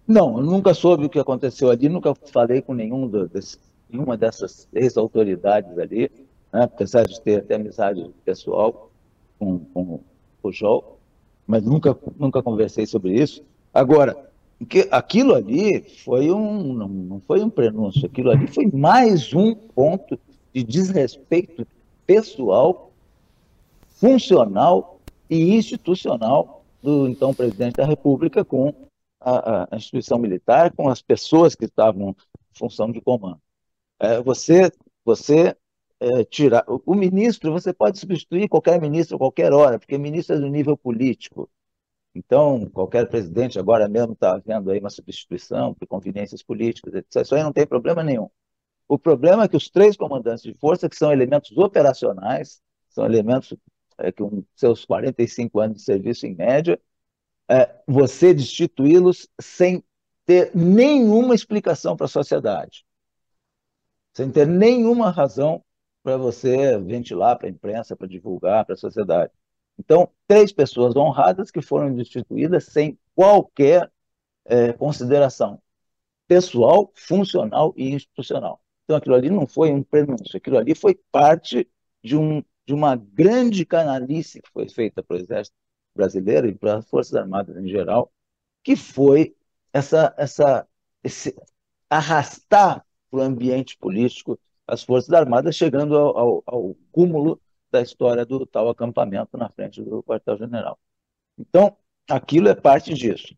[0.07, 3.09] Não, eu nunca soube o que aconteceu ali, nunca falei com nenhum
[3.89, 6.09] nenhuma dessas ex-autoridades ali,
[6.51, 8.91] né, apesar de ter até amizade pessoal
[9.39, 9.99] com, com
[10.43, 10.83] o João,
[11.47, 13.43] mas nunca, nunca conversei sobre isso.
[13.73, 14.29] Agora,
[14.67, 19.55] que aquilo ali foi um, não, não foi um prenúncio, aquilo ali foi mais um
[19.55, 20.19] ponto
[20.53, 21.65] de desrespeito
[22.05, 22.91] pessoal,
[23.95, 28.73] funcional e institucional do então presidente da República com
[29.19, 32.15] a, a instituição militar, com as pessoas que estavam em
[32.57, 33.39] função de comando.
[33.99, 34.71] É, você
[35.03, 35.55] você
[36.01, 36.65] é, tirar.
[36.67, 40.75] O, ministro, você pode substituir qualquer ministro a qualquer hora, porque ministro é do nível
[40.75, 41.49] político.
[42.15, 47.21] Então, qualquer presidente agora mesmo está vendo aí uma substituição por conveniências políticas, etc.
[47.23, 48.29] Isso aí não tem problema nenhum.
[48.87, 53.53] O problema é que os três comandantes de força, que são elementos operacionais, são elementos
[53.97, 56.81] é, que com seus 45 anos de serviço em média,
[57.47, 59.83] é, você destituí-los sem
[60.25, 62.85] ter nenhuma explicação para a sociedade,
[64.13, 65.63] sem ter nenhuma razão
[66.03, 69.31] para você ventilar para a imprensa, para divulgar para a sociedade.
[69.77, 73.91] Então, três pessoas honradas que foram destituídas sem qualquer
[74.45, 75.61] é, consideração
[76.27, 78.61] pessoal, funcional e institucional.
[78.83, 81.69] Então, aquilo ali não foi um prenúncio, aquilo ali foi parte
[82.03, 85.55] de, um, de uma grande canalice que foi feita para o Exército
[85.95, 88.11] Brasileiro e para as Forças Armadas em geral,
[88.63, 89.35] que foi
[89.73, 90.67] essa, essa,
[91.03, 91.35] esse
[91.89, 94.39] arrastar para o ambiente político
[94.71, 99.83] as Forças Armadas, chegando ao, ao, ao cúmulo da história do tal acampamento na frente
[99.83, 100.79] do quartel-general.
[101.37, 101.75] Então,
[102.09, 103.35] aquilo é parte disso,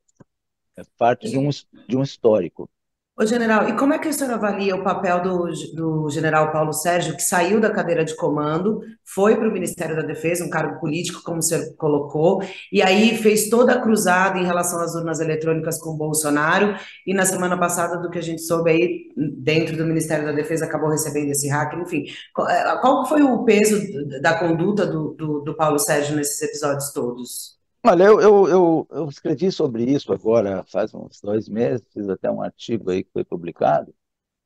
[0.78, 1.50] é parte de um,
[1.88, 2.70] de um histórico.
[3.16, 6.74] Ô, general, e como é que o senhor avalia o papel do, do general Paulo
[6.74, 10.80] Sérgio, que saiu da cadeira de comando, foi para o Ministério da Defesa, um cargo
[10.80, 15.20] político, como o senhor colocou, e aí fez toda a cruzada em relação às urnas
[15.20, 19.04] eletrônicas com o Bolsonaro, e na semana passada, do que a gente soube aí,
[19.38, 22.06] dentro do Ministério da Defesa, acabou recebendo esse hack, enfim.
[22.34, 23.80] Qual foi o peso
[24.22, 27.63] da conduta do, do, do Paulo Sérgio nesses episódios todos?
[27.86, 32.32] Olha, eu, eu, eu, eu, escrevi sobre isso agora faz uns dois meses, fiz até
[32.32, 33.94] um artigo aí que foi publicado.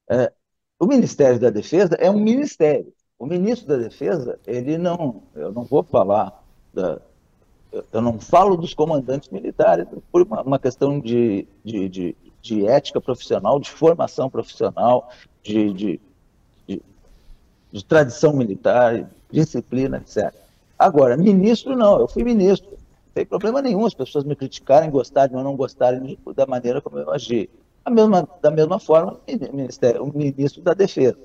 [0.10, 0.34] É,
[0.80, 2.92] o Ministério da Defesa é um ministério.
[3.20, 7.00] O ministro da Defesa, ele não, eu não vou falar, da,
[7.94, 13.00] eu não falo dos comandantes militares, por uma, uma questão de, de, de, de, ética
[13.00, 15.12] profissional, de formação profissional,
[15.44, 16.02] de, de,
[16.68, 16.82] de,
[17.72, 20.34] de tradição militar, disciplina, etc.
[20.78, 22.78] Agora, ministro não, eu fui ministro
[23.18, 27.10] tem problema nenhum as pessoas me criticarem, gostarem ou não gostarem da maneira como eu
[27.10, 27.50] agi.
[27.90, 31.18] Mesma, da mesma forma, o, Ministério, o ministro da Defesa.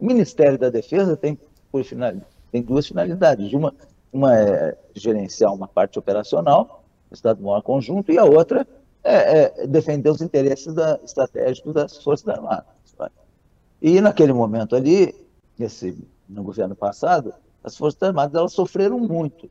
[0.00, 1.38] O Ministério da Defesa tem,
[1.70, 2.12] por final,
[2.50, 3.52] tem duas finalidades.
[3.52, 3.72] Uma,
[4.12, 8.66] uma é gerenciar uma parte operacional, Estado-Maior Conjunto, e a outra
[9.04, 12.66] é, é, defender os interesses da, estratégicos das Forças Armadas.
[13.80, 15.14] E naquele momento ali,
[15.60, 15.96] esse,
[16.28, 19.48] no governo passado, as Forças Armadas elas sofreram muito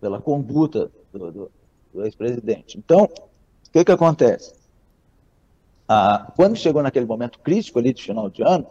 [0.00, 1.50] pela conduta do, do,
[1.92, 2.78] do ex-presidente.
[2.78, 4.54] Então, o que, que acontece?
[5.88, 8.66] Ah, quando chegou naquele momento crítico ali de final de ano,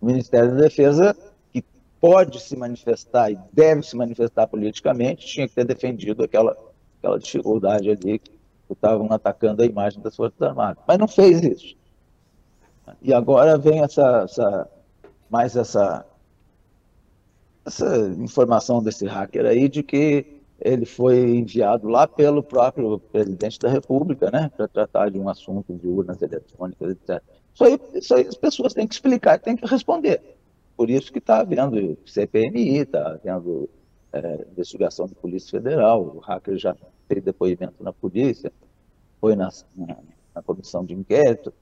[0.00, 1.16] o Ministério da Defesa,
[1.52, 1.64] que
[2.00, 6.56] pode se manifestar e deve se manifestar politicamente, tinha que ter defendido aquela,
[6.98, 8.30] aquela dificuldade ali que
[8.70, 10.82] estavam atacando a imagem das Forças Armadas.
[10.88, 11.76] Mas não fez isso.
[13.00, 14.68] E agora vem essa, essa
[15.30, 16.04] mais essa,
[17.64, 23.68] essa informação desse hacker aí de que ele foi enviado lá pelo próprio presidente da
[23.68, 27.22] República, né, para tratar de um assunto de urnas eletrônicas, etc.
[27.54, 30.22] Isso aí, isso aí as pessoas têm que explicar, têm que responder.
[30.76, 33.68] Por isso que está havendo CPMI, está havendo
[34.12, 36.76] é, investigação da Polícia Federal, o hacker já
[37.08, 38.52] fez depoimento na polícia,
[39.20, 39.96] foi na, na,
[40.34, 41.52] na comissão de inquérito.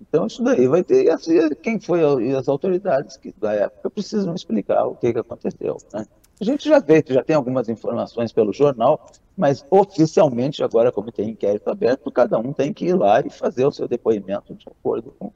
[0.00, 1.10] Então, isso daí vai ter.
[1.10, 5.76] Assim, quem foi e as autoridades que, da época precisam explicar o que, que aconteceu.
[5.92, 6.06] Né?
[6.40, 11.30] A gente já vê, já tem algumas informações pelo jornal, mas oficialmente, agora, como tem
[11.30, 15.14] inquérito aberto, cada um tem que ir lá e fazer o seu depoimento de acordo
[15.18, 15.32] com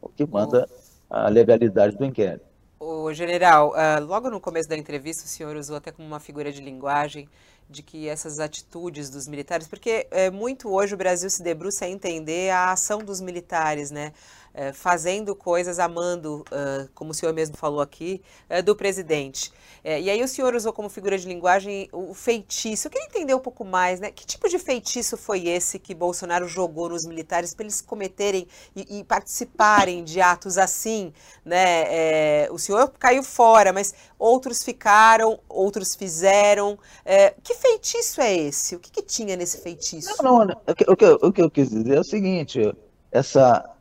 [0.00, 0.68] o que manda
[1.10, 2.44] a legalidade do inquérito.
[2.78, 6.50] O general, uh, logo no começo da entrevista, o senhor usou até como uma figura
[6.50, 7.28] de linguagem
[7.70, 11.88] de que essas atitudes dos militares, porque é, muito hoje o Brasil se debruça a
[11.88, 14.12] entender a ação dos militares, né?
[14.54, 19.50] É, fazendo coisas, amando, uh, como o senhor mesmo falou aqui, uh, do presidente.
[19.82, 22.86] É, e aí o senhor usou como figura de linguagem o feitiço.
[22.86, 24.10] Eu queria entender um pouco mais, né?
[24.10, 28.98] Que tipo de feitiço foi esse que Bolsonaro jogou nos militares para eles cometerem e,
[28.98, 31.84] e, participarem de atos assim, né?
[31.88, 36.78] É, o senhor caiu fora, mas outros ficaram, outros fizeram.
[37.42, 38.76] Que feitiço é esse?
[38.76, 40.22] O que, que tinha nesse feitiço?
[40.22, 42.60] Não, não, o que, o, que, o que eu quis dizer é o seguinte,
[43.10, 43.71] essa...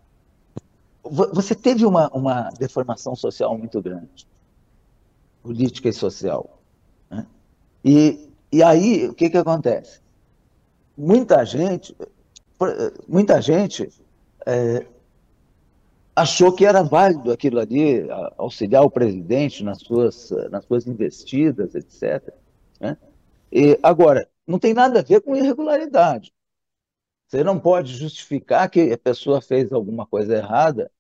[1.04, 4.28] Você teve uma, uma deformação social muito grande
[5.42, 6.60] política e social.
[7.10, 7.26] Né?
[7.84, 10.00] E, e aí, o que, que acontece?
[10.98, 11.96] Muita gente,
[13.08, 13.90] muita gente
[14.46, 14.86] é,
[16.16, 22.34] achou que era válido aquilo ali, auxiliar o presidente nas suas, nas suas investidas, etc.
[22.80, 22.98] Né?
[23.52, 26.32] E, agora, não tem nada a ver com irregularidade.
[27.32, 30.91] Você não pode justificar que a pessoa fez alguma coisa errada,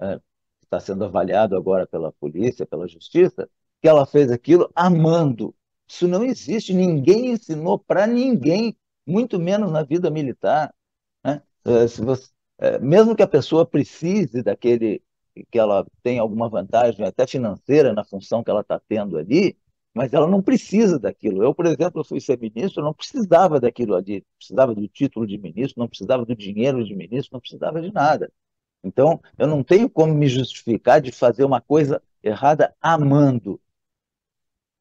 [0.00, 0.20] é,
[0.62, 5.52] está sendo avaliado agora pela polícia, pela justiça, que ela fez aquilo amando.
[5.88, 10.72] Isso não existe, ninguém ensinou para ninguém, muito menos na vida militar.
[11.24, 11.42] Né?
[11.64, 15.02] É, se você, é, mesmo que a pessoa precise daquele,
[15.50, 19.58] que ela tenha alguma vantagem até financeira na função que ela está tendo ali,
[19.94, 21.42] mas ela não precisa daquilo.
[21.42, 25.80] Eu, por exemplo, fui ser ministro, não precisava daquilo ali, precisava do título de ministro,
[25.80, 28.32] não precisava do dinheiro de ministro, não precisava de nada.
[28.82, 33.60] Então, eu não tenho como me justificar de fazer uma coisa errada amando.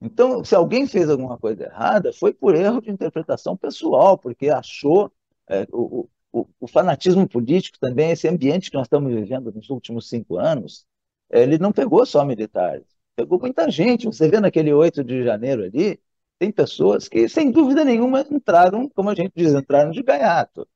[0.02, 5.12] Então, se alguém fez alguma coisa errada, foi por erro de interpretação pessoal, porque achou
[5.47, 10.10] é, o, o, o, fanatismo político também, esse ambiente que nós estamos vivendo nos últimos
[10.10, 10.86] cinco anos,
[11.30, 14.06] ele não pegou só militares, pegou muita gente.
[14.06, 16.00] Você vê naquele 8 de janeiro ali,
[16.39, 20.67] tem pessoas que, sem dúvida nenhuma, entraram, como a gente diz, entraram de gaiato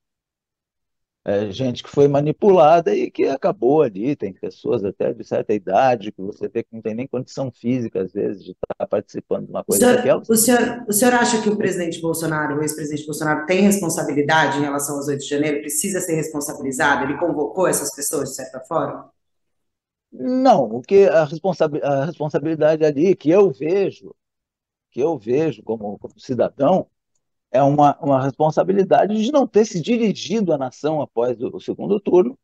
[1.26, 4.16] é, gente que foi manipulada e que acabou ali.
[4.16, 8.04] Tem pessoas até de certa idade que você vê que não tem nem condição física,
[8.04, 10.22] às vezes, de estar participando de uma coisa o senhor, daquela.
[10.22, 14.62] O senhor, o senhor acha que o presidente Bolsonaro, o ex-presidente Bolsonaro, tem responsabilidade em
[14.62, 15.62] relação aos 8 de janeiro?
[15.62, 17.06] Precisa ser responsabilizado?
[17.06, 19.10] Ele convocou essas pessoas, de certa forma?
[20.18, 24.16] Não, o que a, a responsabilidade ali que eu vejo,
[24.92, 26.88] que eu vejo como, como cidadão,
[27.52, 32.00] é uma, uma responsabilidade de não ter se dirigido à nação após o, o segundo
[32.00, 32.38] turno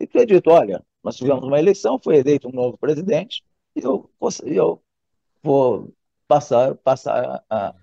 [0.00, 4.10] e ter dito, olha, nós tivemos uma eleição, foi eleito um novo presidente, e eu,
[4.44, 4.82] eu
[5.42, 5.92] vou
[6.26, 7.74] passar, passar a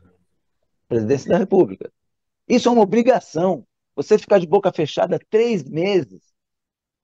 [0.88, 1.92] presidência da República.
[2.48, 3.66] Isso é uma obrigação.
[3.96, 6.22] Você ficar de boca fechada três meses,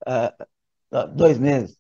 [0.06, 1.79] uh, dois meses,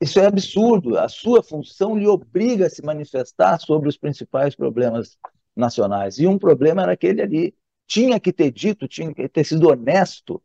[0.00, 0.98] isso é absurdo.
[0.98, 5.18] A sua função lhe obriga a se manifestar sobre os principais problemas
[5.54, 6.18] nacionais.
[6.18, 7.54] E um problema era aquele ali.
[7.86, 10.42] Tinha que ter dito, tinha que ter sido honesto.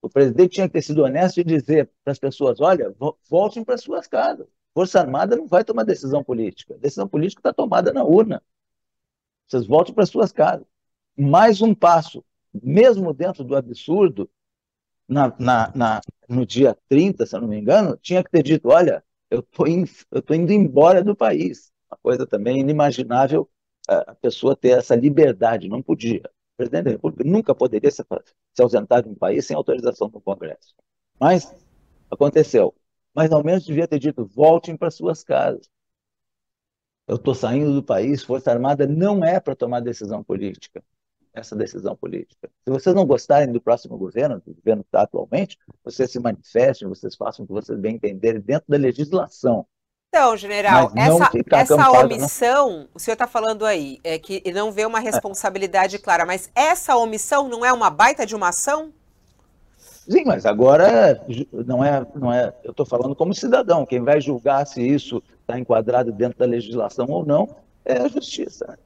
[0.00, 2.94] O presidente tinha que ter sido honesto e dizer para as pessoas: olha,
[3.28, 4.46] voltem para suas casas.
[4.72, 6.74] Força Armada não vai tomar decisão política.
[6.74, 8.42] A decisão política está tomada na urna.
[9.46, 10.66] Vocês voltem para suas casas.
[11.16, 14.28] Mais um passo, mesmo dentro do absurdo,
[15.08, 18.68] na, na, na, no dia 30, se eu não me engano, tinha que ter dito:
[18.68, 19.66] olha, eu estou
[20.36, 21.72] indo embora do país.
[21.90, 23.48] Uma coisa também inimaginável
[23.88, 26.22] a pessoa ter essa liberdade, não podia.
[26.54, 28.02] O presidente da República nunca poderia se,
[28.54, 30.74] se ausentar de um país sem autorização do Congresso.
[31.20, 31.54] Mas
[32.10, 32.74] aconteceu.
[33.14, 35.68] Mas ao menos devia ter dito: voltem para suas casas.
[37.06, 40.82] Eu estou saindo do país, Força Armada não é para tomar decisão política.
[41.34, 42.48] Essa decisão política.
[42.64, 46.88] Se vocês não gostarem do próximo governo, do governo que está atualmente, vocês se manifestem,
[46.88, 49.66] vocês façam o que vocês bem entenderem dentro da legislação.
[50.14, 52.86] Então, general, essa, essa omissão, né?
[52.94, 55.98] o senhor está falando aí, é que não vê uma responsabilidade é.
[55.98, 58.92] clara, mas essa omissão não é uma baita de uma ação?
[59.76, 61.20] Sim, mas agora
[61.66, 62.54] não é, não é.
[62.62, 63.84] Eu estou falando como cidadão.
[63.84, 68.78] Quem vai julgar se isso está enquadrado dentro da legislação ou não é a justiça.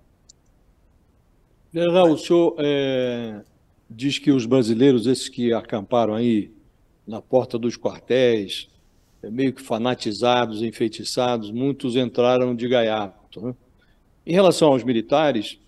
[1.78, 3.40] General, o senhor é,
[3.88, 6.50] diz que os brasileiros, esses que acamparam aí
[7.06, 8.68] na porta dos quartéis,
[9.22, 13.40] é, meio que fanatizados, enfeitiçados, muitos entraram de gaiato.
[13.40, 13.54] Né?
[14.26, 15.60] Em relação aos militares,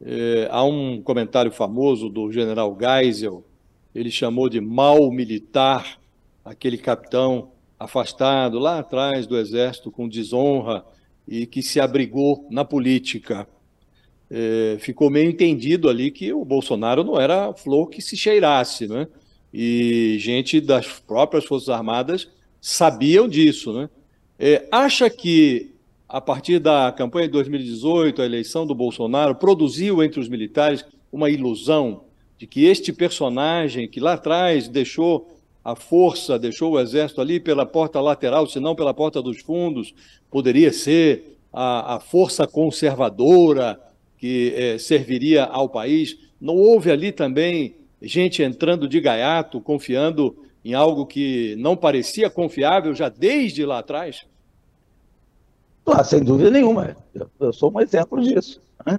[0.00, 3.44] é, há um comentário famoso do general Geisel,
[3.92, 6.00] ele chamou de mal militar
[6.44, 10.84] aquele capitão afastado lá atrás do exército com desonra
[11.26, 13.48] e que se abrigou na política.
[14.30, 19.06] É, ficou meio entendido ali que o Bolsonaro não era flor que se cheirasse, né?
[19.54, 22.28] E gente das próprias Forças Armadas
[22.60, 23.72] sabiam disso.
[23.72, 23.88] Né?
[24.38, 25.72] É, acha que,
[26.08, 31.30] a partir da campanha de 2018, a eleição do Bolsonaro produziu entre os militares uma
[31.30, 32.02] ilusão
[32.36, 37.64] de que este personagem que lá atrás deixou a força, deixou o exército ali pela
[37.64, 39.94] porta lateral, se não pela porta dos fundos,
[40.30, 43.80] poderia ser a, a força conservadora
[44.16, 46.18] que é, serviria ao país.
[46.40, 52.94] Não houve ali também gente entrando de gaiato, confiando em algo que não parecia confiável
[52.94, 54.26] já desde lá atrás?
[55.84, 56.96] Claro, sem dúvida nenhuma.
[57.14, 58.60] Eu, eu sou um exemplo disso.
[58.84, 58.98] Né?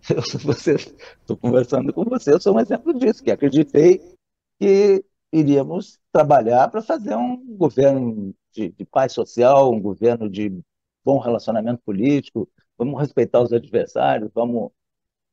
[0.00, 4.00] Estou conversando com você, eu sou um exemplo disso, que acreditei
[4.58, 10.58] que iríamos trabalhar para fazer um governo de, de paz social, um governo de
[11.04, 12.48] bom relacionamento político,
[12.78, 14.70] vamos respeitar os adversários, vamos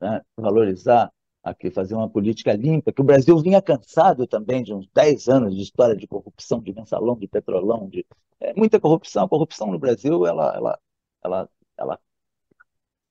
[0.01, 1.11] né, valorizar
[1.43, 5.55] aqui fazer uma política limpa, que o Brasil vinha cansado também de uns 10 anos
[5.55, 8.05] de história de corrupção, de mensalão, de petrolão, de
[8.39, 9.25] é, muita corrupção.
[9.25, 10.79] A corrupção no Brasil, ela, ela,
[11.23, 11.99] ela, ela,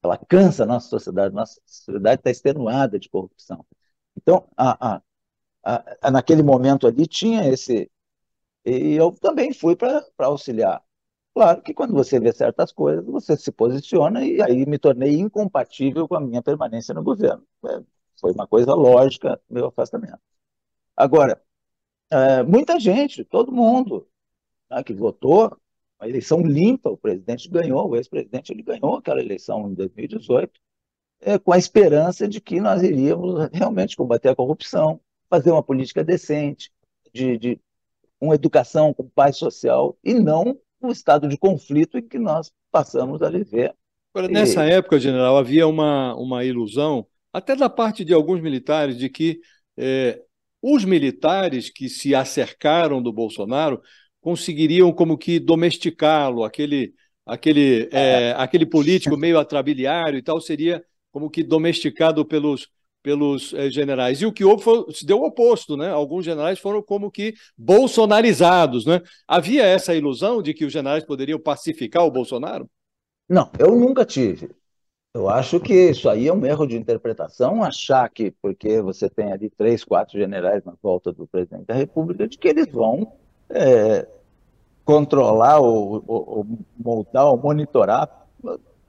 [0.03, 3.65] ela cansa a nossa sociedade, nossa sociedade está extenuada de corrupção.
[4.17, 4.97] Então, a,
[5.65, 7.91] a, a, naquele momento ali tinha esse,
[8.65, 10.83] E eu também fui para auxiliar.
[11.35, 16.07] Claro que quando você vê certas coisas, você se posiciona e aí me tornei incompatível
[16.07, 17.43] com a minha permanência no governo.
[17.67, 17.83] É,
[18.21, 20.21] foi uma coisa lógica meu afastamento.
[20.97, 21.43] Agora,
[22.11, 24.07] é, muita gente, todo mundo
[24.71, 25.57] né, que votou,
[25.99, 30.61] a eleição limpa, o presidente ganhou, o ex-presidente ele ganhou aquela eleição em 2018,
[31.21, 36.05] é, com a esperança de que nós iríamos realmente combater a corrupção, fazer uma política
[36.05, 36.71] decente,
[37.13, 37.61] de, de
[38.21, 43.23] uma educação com paz social, e não um estado de conflito em que nós passamos
[43.23, 43.75] a viver.
[44.15, 49.09] Agora, nessa época, general, havia uma, uma ilusão, até da parte de alguns militares, de
[49.09, 49.41] que
[49.77, 50.21] é,
[50.61, 53.81] os militares que se acercaram do Bolsonaro
[54.21, 60.85] conseguiriam como que domesticá-lo, aquele, aquele, é, é aquele político meio atrabiliário e tal, seria
[61.11, 62.69] como que domesticado pelos,
[63.03, 64.21] pelos eh, generais.
[64.23, 65.91] E o que houve foi, se deu o oposto, né?
[65.91, 69.01] Alguns generais foram como que bolsonarizados, né?
[69.27, 72.69] Havia essa ilusão de que os generais poderiam pacificar o Bolsonaro?
[73.29, 74.51] Não, eu nunca tive.
[75.15, 79.31] Eu acho que isso aí é um erro de interpretação, achar que porque você tem
[79.31, 83.13] ali três, quatro generais na volta do presidente da República, de que eles vão
[83.51, 84.07] é,
[84.85, 86.47] controlar ou, ou, ou
[86.79, 88.27] moldar ou monitorar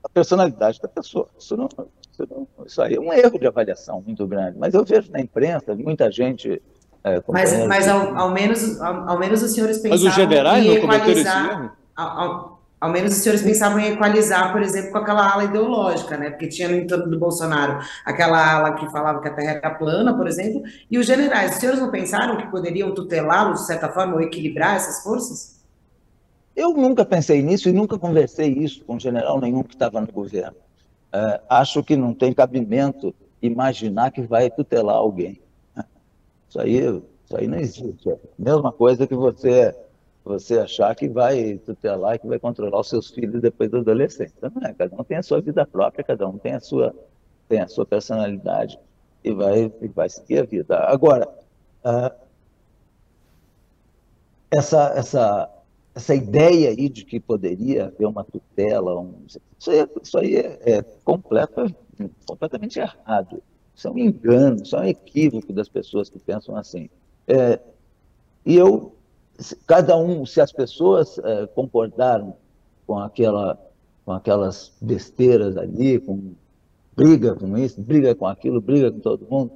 [0.02, 1.28] a personalidade da pessoa.
[1.38, 1.68] Isso não,
[2.14, 4.56] isso, não, isso aí é um erro de avaliação muito grande.
[4.58, 6.62] Mas eu vejo na imprensa muita gente.
[7.02, 10.04] É, mas mas ao, ao, menos, ao, ao, menos os senhores pensavam.
[10.04, 11.70] Mas os generais esse erro?
[11.94, 16.30] Ao, ao, menos os senhores pensavam em equalizar, por exemplo, com aquela ala ideológica, né?
[16.30, 20.16] Porque tinha no entorno do Bolsonaro aquela ala que falava que a Terra era plana,
[20.16, 21.52] por exemplo, e os generais.
[21.52, 25.62] Os senhores não pensaram que poderiam tutelá-los, de certa forma, ou equilibrar essas forças?
[26.56, 30.63] Eu nunca pensei nisso e nunca conversei isso com general nenhum que estava no governo.
[31.14, 35.40] É, acho que não tem cabimento imaginar que vai tutelar alguém.
[36.48, 36.78] Isso aí,
[37.24, 38.10] isso aí não existe.
[38.10, 39.74] É mesma coisa que você,
[40.24, 44.34] você achar que vai tutelar, que vai controlar os seus filhos depois da adolescência.
[44.42, 46.92] Não é, cada um tem a sua vida própria, cada um tem a sua,
[47.48, 48.76] tem a sua personalidade
[49.22, 50.78] e vai, e vai seguir a vida.
[50.80, 51.28] Agora,
[51.84, 52.14] uh,
[54.50, 55.48] essa, essa
[55.94, 60.58] essa ideia aí de que poderia haver uma tutela, um, isso aí, isso aí é,
[60.64, 61.72] é completa,
[62.26, 63.40] completamente errado.
[63.74, 66.90] Isso é um engano, isso é um equívoco das pessoas que pensam assim.
[67.28, 67.60] É,
[68.44, 68.96] e eu,
[69.66, 72.36] cada um, se as pessoas é, concordaram
[72.86, 73.58] com, aquela,
[74.04, 76.34] com aquelas besteiras ali, com
[76.96, 79.52] briga com isso, briga com aquilo, briga com todo mundo,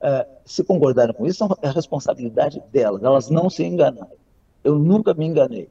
[0.00, 4.10] é, se concordaram com isso, é a responsabilidade delas, elas não se enganaram.
[4.64, 5.68] Eu nunca me enganei.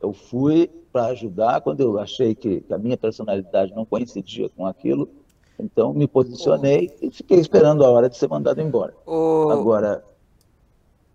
[0.00, 4.66] Eu fui para ajudar quando eu achei que, que, a minha personalidade não coincidia com
[4.66, 5.08] aquilo.
[5.58, 7.06] Então me posicionei oh.
[7.06, 8.94] e fiquei esperando a hora de ser mandado embora.
[9.06, 9.48] Oh.
[9.50, 10.04] Agora,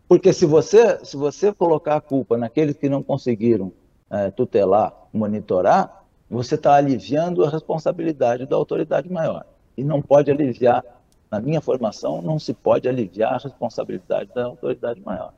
[0.07, 3.71] porque se você se você colocar a culpa naqueles que não conseguiram
[4.09, 9.45] é, tutelar, monitorar, você está aliviando a responsabilidade da autoridade maior.
[9.77, 10.83] E não pode aliviar,
[11.29, 15.33] na minha formação, não se pode aliviar a responsabilidade da autoridade maior.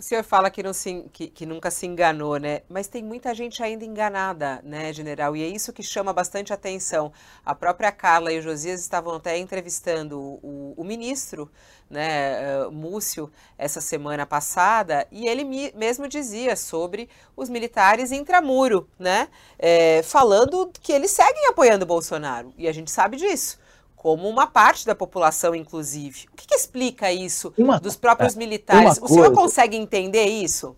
[0.00, 2.62] O senhor fala que, se, que, que, nunca se enganou, né?
[2.70, 5.36] Mas tem muita gente ainda enganada, né, general?
[5.36, 7.12] E é isso que chama bastante atenção.
[7.44, 11.50] A própria Carla e o Josias estavam até entrevistando o, o ministro,
[11.90, 15.44] né, uh, Múcio, essa semana passada, e ele
[15.74, 19.28] mesmo dizia sobre os militares intramuro, né?
[19.58, 22.54] É, falando que eles seguem apoiando o Bolsonaro.
[22.56, 23.59] E a gente sabe disso
[24.00, 26.24] como uma parte da população, inclusive.
[26.32, 28.98] O que, que explica isso uma, dos próprios é, militares?
[28.98, 30.74] O senhor consegue entender isso?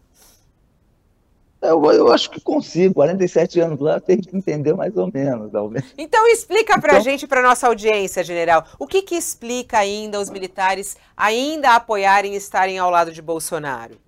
[1.61, 2.95] Eu, eu, acho que consigo.
[2.95, 5.53] 47 anos lá, tem que entender mais ou menos.
[5.53, 5.85] Talvez.
[5.97, 7.05] Então explica para a então...
[7.05, 12.37] gente, para nossa audiência, general, o que, que explica ainda os militares ainda apoiarem e
[12.37, 13.99] estarem ao lado de Bolsonaro?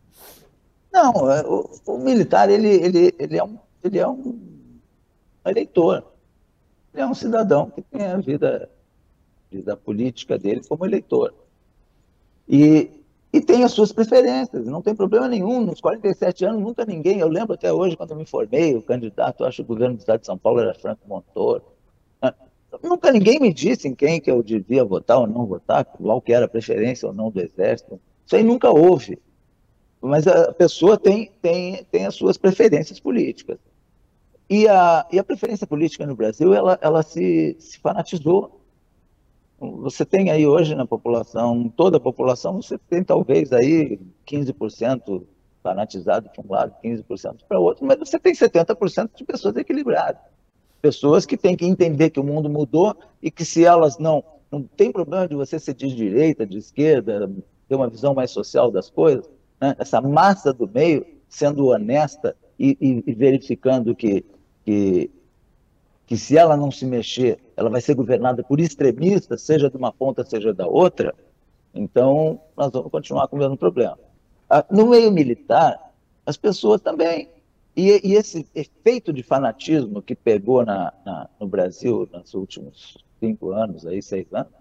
[0.93, 4.41] Não, é, o, o militar ele, ele, ele, é um, ele é um
[5.47, 6.05] eleitor.
[6.93, 8.69] Ele é um cidadão que tem a vida
[9.63, 11.35] da política dele como eleitor.
[12.49, 12.91] E,
[13.33, 15.65] e tem as suas preferências, não tem problema nenhum.
[15.65, 17.19] Nos 47 anos, nunca ninguém.
[17.19, 20.01] Eu lembro até hoje, quando eu me formei, o candidato, acho que o governo do
[20.01, 21.63] estado de São Paulo era Franco Montoro.
[22.21, 22.35] Ah,
[22.83, 26.33] nunca ninguém me disse em quem que eu devia votar ou não votar, qual que
[26.33, 28.01] era a preferência ou não do Exército.
[28.25, 29.19] Isso aí nunca houve.
[30.01, 33.59] Mas a pessoa tem, tem, tem as suas preferências políticas.
[34.49, 38.61] E a, e a preferência política no Brasil, ela, ela se, se fanatizou
[39.73, 45.23] você tem aí hoje na população, toda a população, você tem talvez aí 15%
[45.63, 50.21] fanatizado para um lado, 15% para o outro, mas você tem 70% de pessoas equilibradas.
[50.83, 54.23] Pessoas que têm que entender que o mundo mudou e que se elas não.
[54.53, 57.29] Não tem problema de você ser de direita, de esquerda,
[57.69, 59.29] ter uma visão mais social das coisas,
[59.61, 59.75] né?
[59.79, 64.25] essa massa do meio sendo honesta e, e, e verificando que,
[64.65, 65.11] que,
[66.07, 69.93] que se ela não se mexer, ela vai ser governada por extremistas, seja de uma
[69.93, 71.15] ponta, seja da outra,
[71.75, 73.99] então nós vamos continuar com o mesmo problema.
[74.49, 75.93] Ah, no meio militar,
[76.25, 77.29] as pessoas também.
[77.77, 83.51] E, e esse efeito de fanatismo que pegou na, na, no Brasil nos últimos cinco
[83.51, 84.53] anos, aí, seis anos,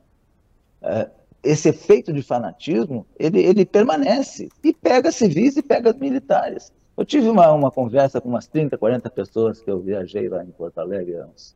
[0.82, 1.10] é,
[1.44, 6.72] esse efeito de fanatismo, ele, ele permanece e pega civis e pega militares.
[6.96, 10.52] Eu tive uma, uma conversa com umas 30, 40 pessoas que eu viajei lá em
[10.52, 11.56] Porto Alegre há uns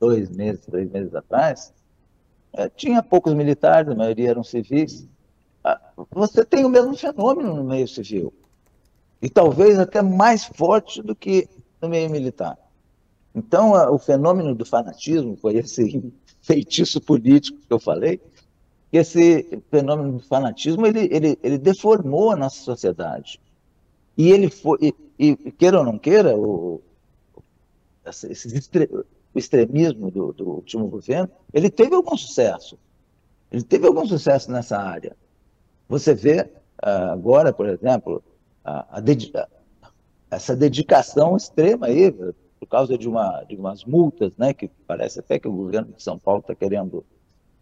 [0.00, 1.72] dois meses, três meses atrás.
[2.52, 5.06] É, tinha poucos militares, a maioria eram civis.
[5.62, 5.80] Ah,
[6.10, 8.32] você tem o mesmo fenômeno no meio civil.
[9.22, 11.48] E talvez até mais forte do que
[11.80, 12.58] no meio militar.
[13.34, 16.12] Então, o fenômeno do fanatismo foi esse
[16.42, 18.20] feitiço político que eu falei,
[18.92, 23.40] esse fenômeno do fanatismo ele, ele, ele deformou a nossa sociedade.
[24.16, 26.80] E ele foi, e, e queira ou não queira, o,
[28.06, 28.70] esse,
[29.34, 32.78] o extremismo do, do, último governo, ele teve algum sucesso.
[33.50, 35.16] Ele teve algum sucesso nessa área.
[35.88, 36.42] Você vê
[36.82, 38.22] uh, agora, por exemplo,
[38.64, 39.48] a, a dedica,
[40.30, 45.38] essa dedicação extrema aí, por causa de, uma, de umas multas, né, que parece até
[45.38, 47.04] que o governo de São Paulo está querendo,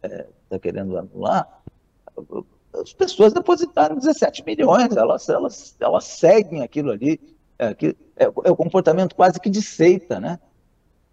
[0.02, 1.62] é, tá querendo anular,
[2.74, 7.20] as pessoas depositaram 17 milhões, elas, elas, elas seguem aquilo ali,
[7.58, 10.38] é, que é, é o comportamento quase que de seita, né?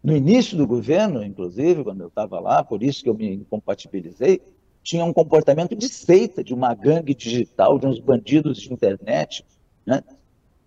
[0.02, 4.42] No início do governo, inclusive, quando eu estava lá, por isso que eu me incompatibilizei,
[4.82, 9.46] tinha um comportamento de seita, de uma gangue digital, de uns bandidos de internet,
[9.86, 10.02] né?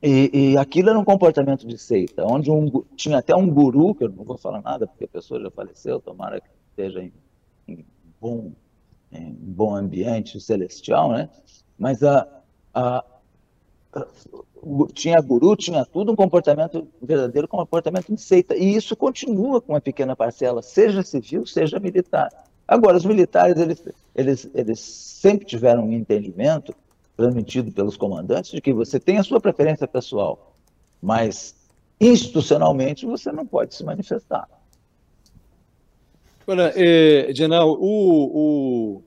[0.03, 4.05] E, e aquilo era um comportamento de seita, onde um, tinha até um guru, que
[4.05, 7.13] eu não vou falar nada, porque a pessoa já faleceu, tomara que esteja em,
[7.69, 7.87] em
[8.21, 8.53] bom
[9.13, 11.29] em um bom ambiente celestial, né?
[11.79, 12.27] Mas a,
[12.73, 13.05] a,
[13.93, 14.07] a,
[14.95, 18.57] tinha guru, tinha tudo, um comportamento um verdadeiro, comportamento de seita.
[18.57, 22.31] E isso continua com uma pequena parcela, seja civil, seja militar.
[22.67, 23.83] Agora, os militares, eles,
[24.15, 26.75] eles, eles sempre tiveram um entendimento,
[27.17, 30.57] transmitido pelos comandantes, de que você tem a sua preferência pessoal,
[31.01, 31.55] mas
[32.01, 34.49] institucionalmente você não pode se manifestar.
[36.47, 39.03] Olha, é, general, o, o,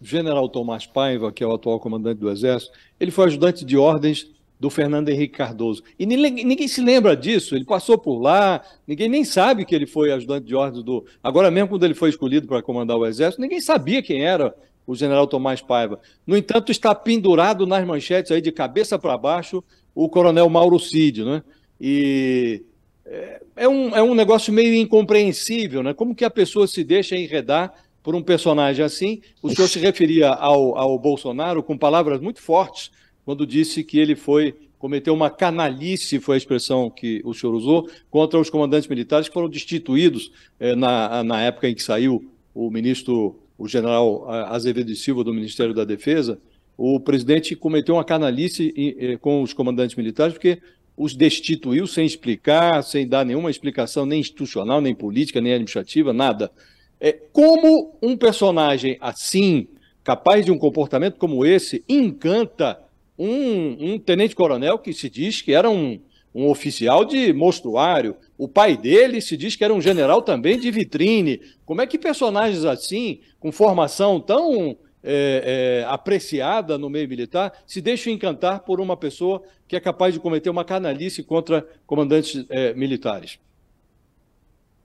[0.00, 4.30] general Tomás Paiva, que é o atual comandante do Exército, ele foi ajudante de ordens
[4.58, 5.82] do Fernando Henrique Cardoso.
[5.98, 9.86] E ninguém, ninguém, se lembra disso, ele passou por lá, ninguém nem sabe que ele
[9.86, 11.04] foi ajudante de ordens do.
[11.22, 14.54] Agora mesmo, quando ele foi escolhido para comandar o Exército, ninguém sabia quem era
[14.86, 15.98] o general Tomás Paiva.
[16.26, 19.62] No entanto, está pendurado nas manchetes aí de cabeça para baixo
[19.94, 21.42] o coronel Mauro Cid, né?
[21.80, 22.62] E
[23.06, 25.94] é, é, um, é um negócio meio incompreensível, né?
[25.94, 29.20] Como que a pessoa se deixa enredar por um personagem assim?
[29.42, 32.90] O senhor se referia ao, ao Bolsonaro com palavras muito fortes
[33.26, 37.88] quando disse que ele foi cometeu uma canalice, foi a expressão que o senhor usou,
[38.10, 40.30] contra os comandantes militares que foram destituídos
[40.60, 45.34] eh, na, na época em que saiu o ministro, o general Azevedo de Silva do
[45.34, 46.38] Ministério da Defesa.
[46.76, 50.58] O presidente cometeu uma canalice eh, com os comandantes militares porque
[50.96, 56.50] os destituiu sem explicar, sem dar nenhuma explicação nem institucional, nem política, nem administrativa, nada.
[56.98, 59.68] É, como um personagem assim,
[60.02, 62.80] capaz de um comportamento como esse, encanta
[63.18, 66.00] um, um tenente-coronel que se diz que era um,
[66.34, 68.16] um oficial de mostruário.
[68.38, 71.40] O pai dele se diz que era um general também de vitrine.
[71.64, 74.76] Como é que personagens assim, com formação tão
[75.06, 80.12] é, é, apreciada no meio militar, se deixa encantar por uma pessoa que é capaz
[80.12, 83.38] de cometer uma canalice contra comandantes é, militares.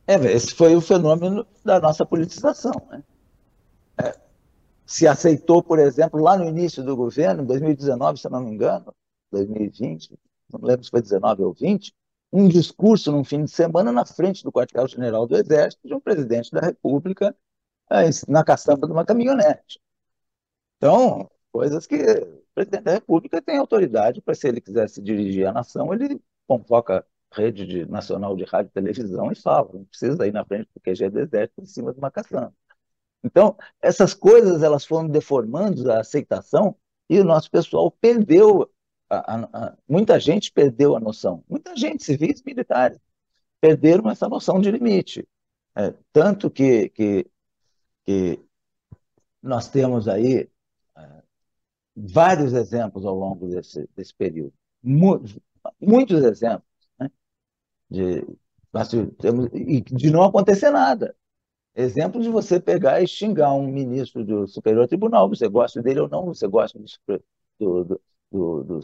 [0.05, 2.71] É, esse foi o fenômeno da nossa politização.
[2.89, 3.03] Né?
[3.99, 4.15] É,
[4.85, 8.93] se aceitou, por exemplo, lá no início do governo, em 2019, se não me engano,
[9.31, 10.19] 2020,
[10.53, 11.93] não lembro se foi 19 ou 20,
[12.31, 16.51] um discurso num fim de semana na frente do quartel-general do Exército de um presidente
[16.51, 17.35] da República
[17.89, 19.79] é, na caçamba de uma caminhonete.
[20.81, 25.45] Então, coisas que o presidente da República tem autoridade para, se ele quiser se dirigir
[25.45, 30.25] à nação, ele convoca rede de, nacional de rádio e televisão e fala, não precisa
[30.25, 32.51] ir na frente do QG do Exército em cima de uma caçamba.
[33.23, 36.75] Então, essas coisas elas foram deformando a aceitação
[37.07, 38.67] e o nosso pessoal perdeu,
[39.07, 42.99] a, a, a, muita gente perdeu a noção, muita gente, civis militares,
[43.61, 45.27] perderam essa noção de limite.
[45.75, 47.27] É, tanto que, que,
[48.03, 48.43] que
[49.43, 50.49] nós temos aí
[51.95, 54.53] vários exemplos ao longo desse, desse período.
[54.81, 55.39] Muitos,
[55.79, 56.67] muitos exemplos.
[56.99, 57.11] Né?
[57.89, 58.25] De,
[59.19, 61.15] temos, e de não acontecer nada.
[61.75, 66.09] Exemplo de você pegar e xingar um ministro do Superior Tribunal, você gosta dele ou
[66.09, 66.85] não, você gosta do,
[67.59, 68.79] do, do, do,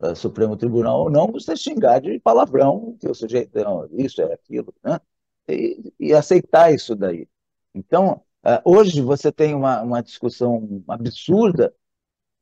[0.00, 4.32] uh, Supremo Tribunal ou não, você xingar de palavrão, que o sujeito, não, isso é
[4.32, 5.00] aquilo, né?
[5.48, 7.28] E, e aceitar isso daí.
[7.74, 11.74] Então, uh, hoje você tem uma, uma discussão absurda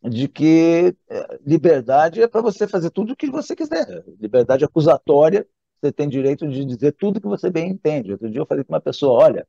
[0.09, 4.05] de que uh, liberdade é para você fazer tudo o que você quiser.
[4.21, 5.47] Liberdade acusatória,
[5.81, 8.13] você tem direito de dizer tudo que você bem entende.
[8.13, 9.47] Outro dia eu falei com uma pessoa, olha,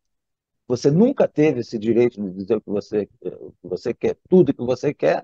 [0.68, 4.54] você nunca teve esse direito de dizer o que você, o que você quer, tudo
[4.54, 5.24] que você quer,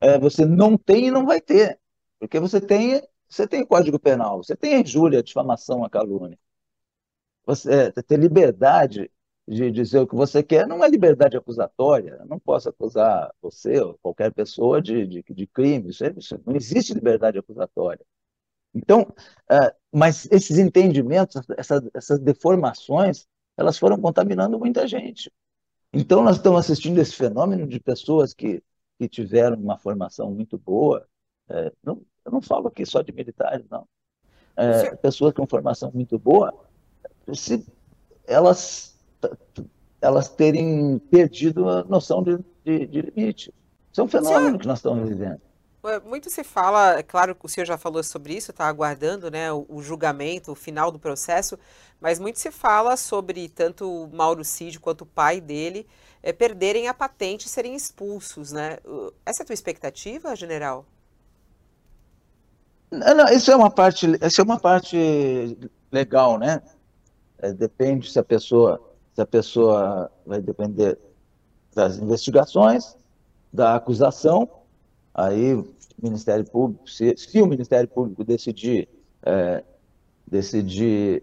[0.00, 1.78] é, você não tem e não vai ter.
[2.18, 5.90] Porque você tem, você tem o Código Penal, você tem a injúria, a difamação, a
[5.90, 6.38] calúnia.
[7.44, 9.10] Você é, ter liberdade
[9.46, 12.16] de dizer o que você quer não é liberdade acusatória.
[12.20, 15.90] Eu não posso acusar você ou qualquer pessoa de, de, de crime.
[15.90, 18.04] Isso, é, isso não existe liberdade acusatória.
[18.74, 19.02] Então,
[19.50, 23.26] uh, mas esses entendimentos, essa, essas deformações,
[23.56, 25.32] elas foram contaminando muita gente.
[25.92, 28.62] Então, nós estamos assistindo esse fenômeno de pessoas que,
[28.98, 31.06] que tiveram uma formação muito boa.
[31.48, 33.88] É, não, eu não falo aqui só de militares, não.
[34.56, 36.52] É, pessoas com formação muito boa,
[37.34, 37.64] se
[38.26, 38.95] elas,
[40.00, 43.52] elas terem perdido a noção de, de, de limite.
[43.92, 45.40] Isso é um fenômeno que nós estamos vivendo.
[46.04, 49.52] Muito se fala, é claro que o senhor já falou sobre isso, está aguardando né,
[49.52, 51.56] o, o, julgamento, o final do processo,
[52.00, 55.86] mas muito se fala sobre tanto o Mauro Cid quanto o pai dele
[56.24, 58.50] é, perderem a patente e serem expulsos.
[58.50, 58.78] Né?
[59.24, 60.84] Essa é a tua expectativa, general?
[62.90, 65.56] Não, não, isso é uma parte, isso é uma parte
[65.92, 66.62] legal, né?
[67.38, 68.80] É, depende se a pessoa,
[69.16, 70.98] se a pessoa vai depender
[71.74, 72.94] das investigações,
[73.50, 74.46] da acusação,
[75.14, 75.66] aí o
[76.02, 78.86] Ministério Público, se, se o Ministério Público decidir,
[79.22, 79.64] é,
[80.26, 81.22] decidir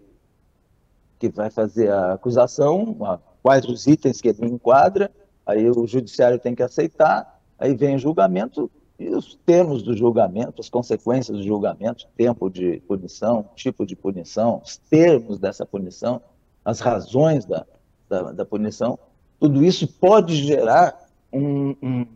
[1.20, 5.08] que vai fazer a acusação, a, quais os itens que ele enquadra,
[5.46, 8.68] aí o judiciário tem que aceitar, aí vem o julgamento,
[8.98, 14.60] e os termos do julgamento, as consequências do julgamento, tempo de punição, tipo de punição,
[14.64, 16.20] os termos dessa punição,
[16.64, 17.64] as razões da,
[18.08, 18.98] da, da punição,
[19.38, 22.06] tudo isso pode gerar um, um,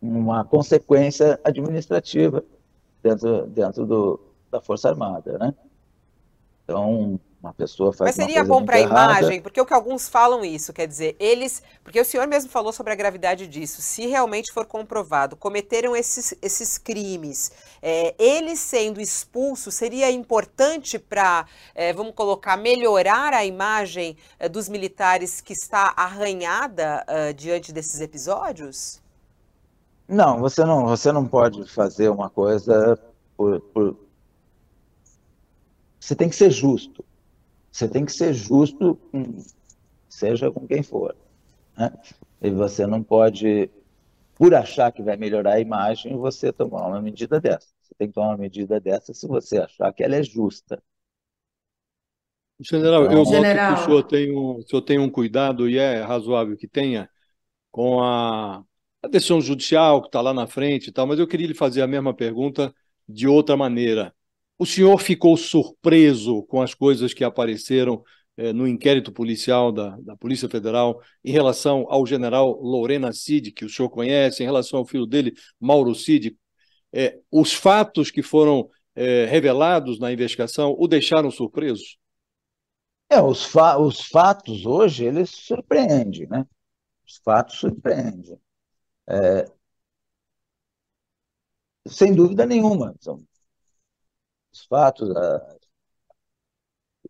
[0.00, 2.44] uma consequência administrativa
[3.02, 4.20] dentro, dentro do,
[4.50, 5.38] da Força Armada.
[5.38, 5.54] Né?
[6.64, 10.44] Então, uma pessoa faz Mas seria bom para a imagem, porque o que alguns falam
[10.44, 14.50] isso, quer dizer, eles, porque o senhor mesmo falou sobre a gravidade disso, se realmente
[14.50, 22.14] for comprovado, cometeram esses, esses crimes, é, eles sendo expulsos, seria importante para, é, vamos
[22.14, 29.02] colocar, melhorar a imagem é, dos militares que está arranhada uh, diante desses episódios?
[30.08, 32.98] Não, você não, você não pode fazer uma coisa
[33.36, 33.96] por, por...
[36.00, 37.04] Você tem que ser justo.
[37.74, 38.96] Você tem que ser justo,
[40.08, 41.12] seja com quem for.
[41.76, 41.92] Né?
[42.40, 43.68] E você não pode,
[44.36, 47.66] por achar que vai melhorar a imagem, você tomar uma medida dessa.
[47.82, 50.80] Você tem que tomar uma medida dessa se você achar que ela é justa.
[52.60, 53.72] General, então, eu General.
[53.72, 56.68] noto que o senhor, tem um, o senhor tem um cuidado, e é razoável que
[56.68, 57.10] tenha,
[57.72, 58.64] com a,
[59.02, 61.82] a decisão judicial que está lá na frente e tal, mas eu queria lhe fazer
[61.82, 62.72] a mesma pergunta
[63.08, 64.14] de outra maneira.
[64.58, 68.02] O senhor ficou surpreso com as coisas que apareceram
[68.36, 73.64] eh, no inquérito policial da, da Polícia Federal em relação ao general Lorena Cid, que
[73.64, 76.36] o senhor conhece, em relação ao filho dele, Mauro Cid?
[76.92, 81.84] Eh, os fatos que foram eh, revelados na investigação o deixaram surpreso?
[83.10, 86.46] É, os, fa os fatos hoje, eles surpreendem, né?
[87.06, 88.38] Os fatos surpreendem.
[89.08, 89.44] É,
[91.86, 92.94] sem dúvida nenhuma.
[93.00, 93.18] São
[94.54, 95.10] os fatos,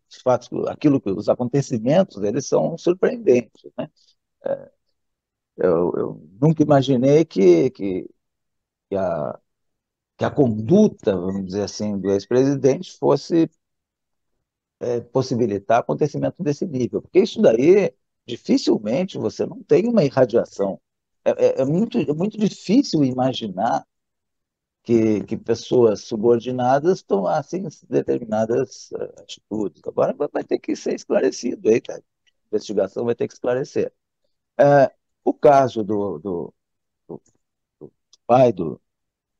[0.09, 3.89] os fatos, aquilo que os acontecimentos, eles são surpreendentes, né?
[4.45, 4.71] É,
[5.57, 8.09] eu, eu, nunca imaginei que, que,
[8.89, 9.39] que, a,
[10.17, 13.49] que a conduta, vamos dizer assim, do ex-presidente fosse
[14.79, 17.93] é, possibilitar acontecimento desse nível, porque isso daí
[18.25, 20.79] dificilmente você não tem uma irradiação.
[21.23, 23.85] É, é, é muito, é muito difícil imaginar
[24.85, 29.81] que, que pessoas subordinadas tomassem determinadas uh, atitudes.
[29.85, 31.99] Agora vai ter que ser esclarecido, aí, a
[32.47, 33.91] investigação vai ter que esclarecer.
[34.59, 34.89] Uh,
[35.23, 36.53] o caso do, do,
[37.07, 37.21] do,
[37.79, 37.93] do,
[38.27, 38.79] pai do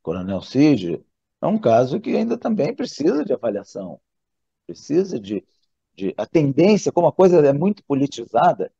[0.01, 1.05] coronel Cid
[1.41, 4.01] é um caso que ainda também precisa de avaliação,
[4.65, 5.45] precisa de,
[5.95, 8.73] de a tendência, como a coisa é muito politizada,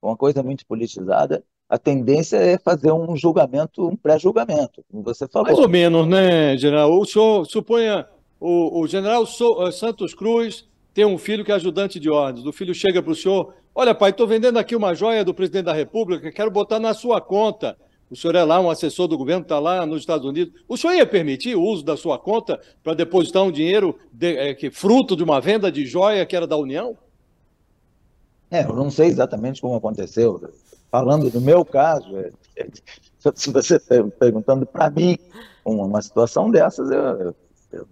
[0.00, 5.48] uma coisa muito politizada, a tendência é fazer um julgamento, um pré-julgamento, como você falou.
[5.48, 6.92] Mais ou menos, né, general?
[6.92, 8.06] O senhor suponha
[8.40, 12.46] o, o general so, uh, Santos Cruz tem um filho que é ajudante de ordens.
[12.46, 15.64] O filho chega para o senhor: Olha, pai, estou vendendo aqui uma joia do presidente
[15.64, 17.76] da República, quero botar na sua conta.
[18.08, 20.54] O senhor é lá um assessor do governo, está lá nos Estados Unidos.
[20.68, 24.54] O senhor ia permitir o uso da sua conta para depositar um dinheiro de, é,
[24.54, 26.96] que fruto de uma venda de joia que era da União?
[28.48, 30.40] É, eu não sei exatamente como aconteceu.
[30.90, 32.68] Falando do meu caso, é, é,
[33.34, 35.18] se você está perguntando para mim
[35.64, 37.34] uma, situação dessas, eu,
[37.72, 37.88] eu,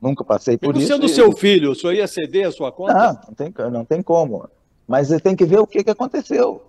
[0.00, 0.88] nunca passei por e isso.
[0.88, 2.94] Você do seu filho, o senhor ia ceder a sua conta?
[2.94, 4.48] Não, não tem, não tem como.
[4.86, 6.62] Mas você tem que ver o que, que aconteceu.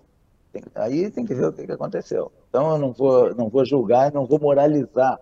[0.52, 2.32] Tem, aí tem que ver o que, que aconteceu.
[2.48, 5.18] Então eu não vou, não vou julgar, não vou moralizar,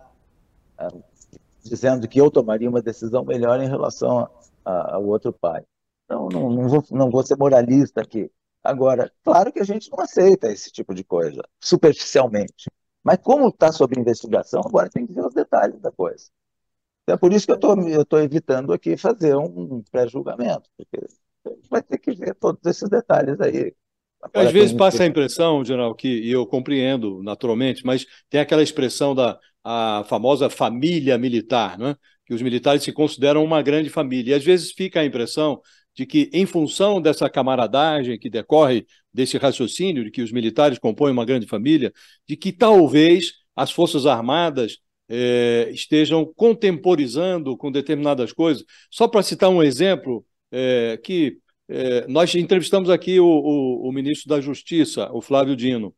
[0.78, 0.88] é,
[1.62, 4.28] dizendo que eu tomaria uma decisão melhor em relação
[4.64, 5.62] ao outro pai.
[6.04, 8.30] Então não, não, vou, não vou ser moralista aqui.
[8.64, 12.70] Agora, claro que a gente não aceita esse tipo de coisa, superficialmente.
[13.02, 16.24] Mas como está sob investigação, agora tem que ver os detalhes da coisa.
[17.06, 21.06] É por isso que eu estou evitando aqui fazer um pré-julgamento, porque
[21.68, 23.74] vai ter que ver todos esses detalhes aí.
[24.32, 29.14] Às vezes passa a impressão, general, que e eu compreendo naturalmente, mas tem aquela expressão
[29.14, 31.96] da a famosa família militar, né?
[32.26, 34.32] que os militares se consideram uma grande família.
[34.32, 35.60] E às vezes fica a impressão
[35.94, 41.12] de que, em função dessa camaradagem que decorre desse raciocínio de que os militares compõem
[41.12, 41.92] uma grande família,
[42.28, 44.78] de que talvez as Forças Armadas
[45.08, 48.64] eh, estejam contemporizando com determinadas coisas.
[48.90, 51.38] Só para citar um exemplo, eh, que
[51.68, 55.94] é, nós entrevistamos aqui o, o, o, ministro da Justiça, o Flávio Dino,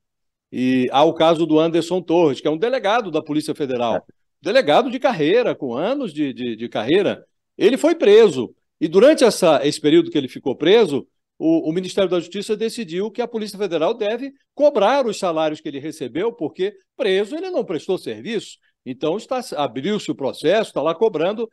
[0.50, 4.02] e há o caso do Anderson Torres, que é um delegado da Polícia Federal, é.
[4.40, 7.24] delegado de carreira, com anos de, de, de, carreira.
[7.58, 11.06] Ele foi preso, e durante essa, esse período que ele ficou preso,
[11.38, 15.68] o, o, Ministério da Justiça decidiu que a Polícia Federal deve cobrar os salários que
[15.68, 18.58] ele recebeu, porque preso ele não prestou serviço.
[18.84, 19.16] Então
[19.56, 21.48] abriu-se o processo, está lá cobrando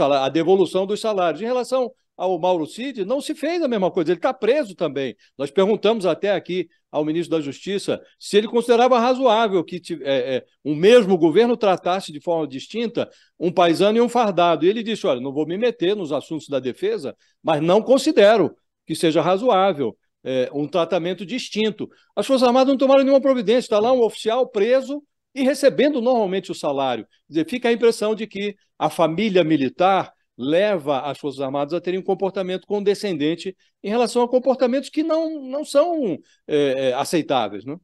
[0.00, 1.42] a devolução dos salários.
[1.42, 5.16] Em relação ao Mauro Cid, não se fez a mesma coisa, ele está preso também.
[5.38, 10.44] Nós perguntamos até aqui ao ministro da Justiça se ele considerava razoável que é, é,
[10.64, 13.08] um mesmo governo tratasse de forma distinta
[13.38, 14.66] um paisano e um fardado.
[14.66, 18.56] E ele disse: olha, não vou me meter nos assuntos da defesa, mas não considero
[18.84, 19.96] que seja razoável.
[20.24, 21.88] É, um tratamento distinto.
[22.16, 25.00] As Forças Armadas não tomaram nenhuma providência, está lá um oficial preso
[25.32, 27.04] e recebendo normalmente o salário.
[27.04, 31.80] Quer dizer, fica a impressão de que a família militar leva as Forças Armadas a
[31.80, 37.64] terem um comportamento condescendente em relação a comportamentos que não, não são é, é, aceitáveis.
[37.64, 37.80] Não?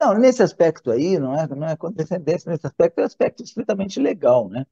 [0.00, 4.00] não, nesse aspecto aí, não é, não é condescendência, nesse aspecto é um aspecto estritamente
[4.00, 4.66] legal, né?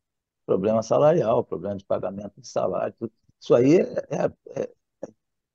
[0.46, 2.94] Problema salarial, problema de pagamento de salário,
[3.40, 4.72] isso aí é, é, é,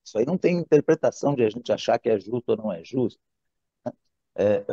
[0.03, 2.83] isso aí não tem interpretação de a gente achar que é justo ou não é
[2.83, 3.19] justo.
[3.85, 3.93] Né?
[4.35, 4.65] É,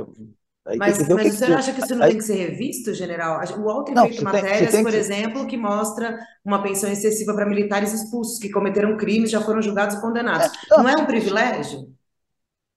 [0.66, 2.10] Aí mas, mas que o senhor acha que isso não aí...
[2.10, 3.38] tem que ser revisto, general?
[3.38, 4.96] O tem não, feito matérias, tem, por que...
[4.96, 9.96] exemplo, que mostra uma pensão excessiva para militares expulsos que cometeram crimes, já foram julgados
[9.96, 10.46] e condenados.
[10.46, 11.92] É, não, não é um privilégio?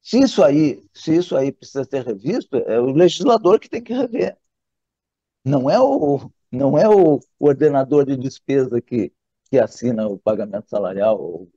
[0.02, 3.94] Se isso aí, se isso aí precisa ser revisto, é o legislador que tem que
[3.94, 4.38] rever.
[5.46, 9.14] Não é o, não é o ordenador de despesa que,
[9.50, 11.50] que assina o pagamento salarial, o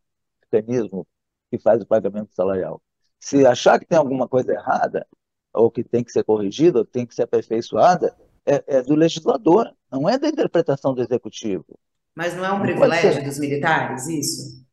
[0.53, 1.07] mecanismo
[1.51, 2.81] que faz o pagamento salarial.
[3.19, 5.07] Se achar que tem alguma coisa errada,
[5.53, 9.73] ou que tem que ser corrigida, ou tem que ser aperfeiçoada, é, é, do legislador,
[9.91, 11.79] não é da interpretação do executivo.
[12.15, 14.65] Mas não é um não privilégio dos militares, isso?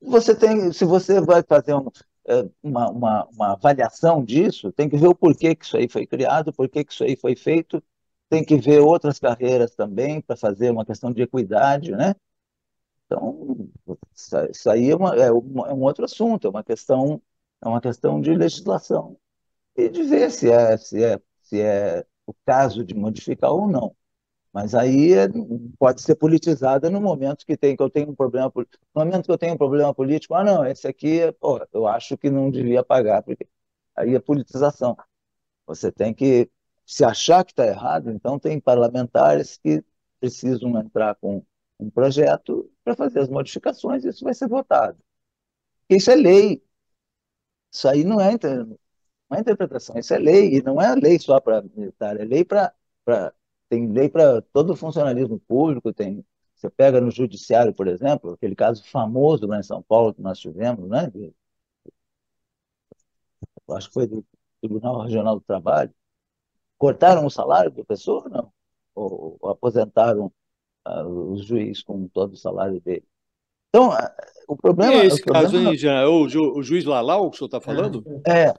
[0.00, 1.88] Você tem, se você vai fazer um,
[2.26, 6.06] é, uma, uma, uma, avaliação disso, tem que ver o porquê que isso aí foi
[6.06, 7.82] criado, porquê que isso aí foi feito,
[8.28, 12.14] tem que ver outras carreiras também para fazer uma questão de equidade, né?
[13.06, 13.68] Então,
[14.50, 17.20] isso aí é, uma, é, é um outro assunto, é uma questão
[17.64, 19.16] é uma questão de legislação
[19.76, 23.96] e de ver se é, se é, se é o caso de modificar ou não.
[24.52, 25.26] Mas aí é,
[25.78, 28.52] pode ser politizada no momento que tem que eu tenho um problema.
[28.54, 32.16] No momento que eu tenho um problema político, ah, não, esse aqui, pô, eu acho
[32.18, 33.48] que não devia pagar, porque
[33.96, 34.96] aí é politização.
[35.66, 36.50] Você tem que
[36.86, 39.82] se achar que está errado, então tem parlamentares que
[40.20, 41.44] precisam entrar com
[41.80, 44.98] um projeto para fazer as modificações, isso vai ser votado.
[45.88, 46.62] Isso é lei,
[47.74, 51.40] isso aí não é, não é interpretação, isso é lei, e não é lei só
[51.40, 52.72] para militar, é lei para.
[53.68, 56.24] Tem lei para todo o funcionalismo público, tem.
[56.54, 60.38] Você pega no judiciário, por exemplo, aquele caso famoso lá em São Paulo que nós
[60.38, 61.10] tivemos, né?
[63.70, 64.24] acho que foi do
[64.60, 65.92] Tribunal Regional do Trabalho.
[66.78, 68.52] Cortaram o salário da pessoa, não?
[68.94, 70.32] Ou, ou aposentaram
[70.88, 73.06] uh, os juízes com todo o salário dele?
[73.74, 73.90] Então,
[74.46, 74.94] o problema.
[74.94, 75.70] E esse caso problema...
[75.70, 78.04] aí, já, é o, ju, o juiz Lalau que o senhor está falando?
[78.24, 78.54] É.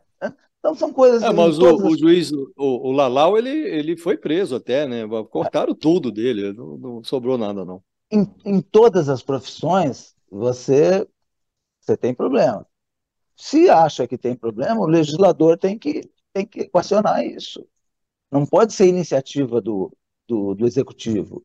[0.60, 1.24] Então são coisas.
[1.24, 5.04] É, mas o, o, juiz, o, o Lalau, ele, ele foi preso até, né?
[5.30, 5.78] Cortaram é.
[5.80, 7.82] tudo dele, não, não, sobrou nada, não.
[8.12, 11.08] Em, em todas as profissões, você,
[11.80, 12.68] você tem problema.
[13.38, 16.02] Se acha que tem problema, o legislador tem que
[16.34, 17.66] tem que equacionar isso.
[18.30, 19.96] Não pode ser iniciativa do,
[20.28, 21.42] do, do executivo.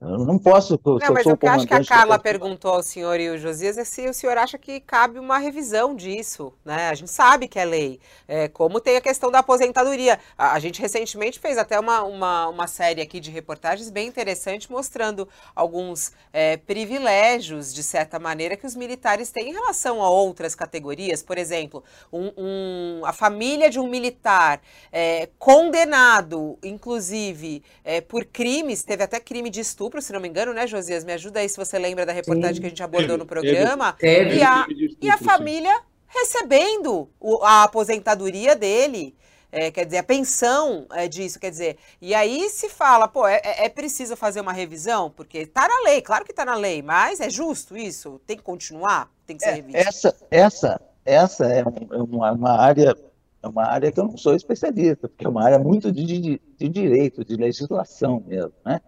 [0.00, 0.78] Eu não posso.
[0.84, 3.78] Não, mas o que eu acho que a Carla perguntou ao senhor e o Josias
[3.78, 6.52] é se o senhor acha que cabe uma revisão disso.
[6.64, 6.88] Né?
[6.88, 8.00] A gente sabe que é lei.
[8.26, 10.18] É, como tem a questão da aposentadoria.
[10.36, 14.70] A, a, gente recentemente fez até uma, uma, uma série aqui de reportagens bem interessante
[14.70, 20.56] mostrando alguns é, privilégios, de certa maneira, que os militares têm em relação a outras
[20.56, 21.22] categorias.
[21.22, 28.82] Por exemplo, um, um, a família de um militar é, condenado, inclusive, é, por crimes,
[28.82, 31.04] teve até crime de estupro estupro, se não me engano, né, Josias?
[31.04, 32.60] Me ajuda aí se você lembra da reportagem Sim.
[32.60, 33.96] que a gente abordou no programa.
[34.02, 34.66] E, a,
[35.00, 39.14] e a família recebendo o, a aposentadoria dele.
[39.52, 43.40] É, quer dizer, a pensão é disso, quer dizer, e aí se fala, pô, é,
[43.44, 46.82] é, é preciso fazer uma revisão, porque está na lei, claro que está na lei,
[46.82, 48.20] mas é justo isso?
[48.26, 49.08] Tem que continuar?
[49.24, 49.78] Tem que ser é, revisto?
[49.78, 52.96] Essa, essa, essa é, é uma, uma, área,
[53.40, 56.40] é uma área que eu não sou especialista, porque é uma área muito de, de,
[56.58, 58.80] de direito, de legislação mesmo, né?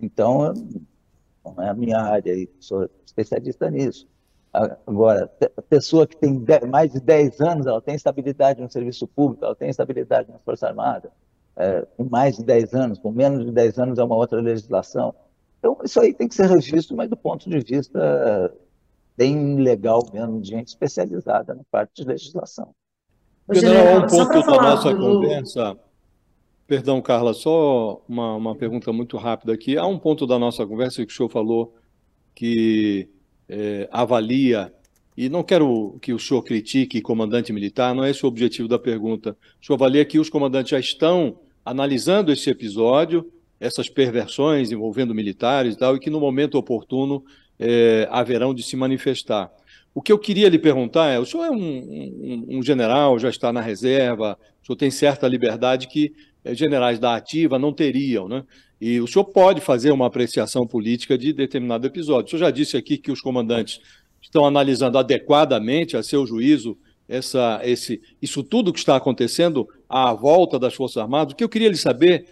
[0.00, 0.52] Então,
[1.44, 4.08] não é a minha área, e sou especialista nisso.
[4.52, 9.44] Agora, a pessoa que tem mais de 10 anos, ela tem estabilidade no serviço público,
[9.44, 11.12] ela tem estabilidade na Força Armada,
[11.56, 15.14] é, com mais de 10 anos, com menos de 10 anos é uma outra legislação.
[15.58, 18.52] Então, isso aí tem que ser revisto, mas do ponto de vista
[19.16, 22.74] bem legal mesmo, de gente especializada na parte de legislação.
[23.52, 25.78] General, um ponto da nossa conversa
[26.70, 29.76] Perdão, Carla, só uma, uma pergunta muito rápida aqui.
[29.76, 31.74] Há um ponto da nossa conversa que o senhor falou
[32.32, 33.08] que
[33.48, 34.72] é, avalia,
[35.16, 38.78] e não quero que o senhor critique comandante militar, não é esse o objetivo da
[38.78, 39.36] pergunta.
[39.60, 45.74] O senhor avalia que os comandantes já estão analisando esse episódio, essas perversões envolvendo militares
[45.74, 47.24] e tal, e que no momento oportuno
[47.58, 49.50] é, haverão de se manifestar.
[49.92, 53.28] O que eu queria lhe perguntar é: o senhor é um, um, um general, já
[53.28, 56.12] está na reserva, o senhor tem certa liberdade que
[56.52, 58.44] generais da ativa não teriam, né?
[58.80, 62.26] E o senhor pode fazer uma apreciação política de determinado episódio.
[62.26, 63.80] O senhor já disse aqui que os comandantes
[64.22, 66.78] estão analisando adequadamente, a seu juízo,
[67.08, 71.32] essa, esse, isso tudo que está acontecendo à volta das Forças Armadas.
[71.32, 72.24] O que eu queria lhe saber,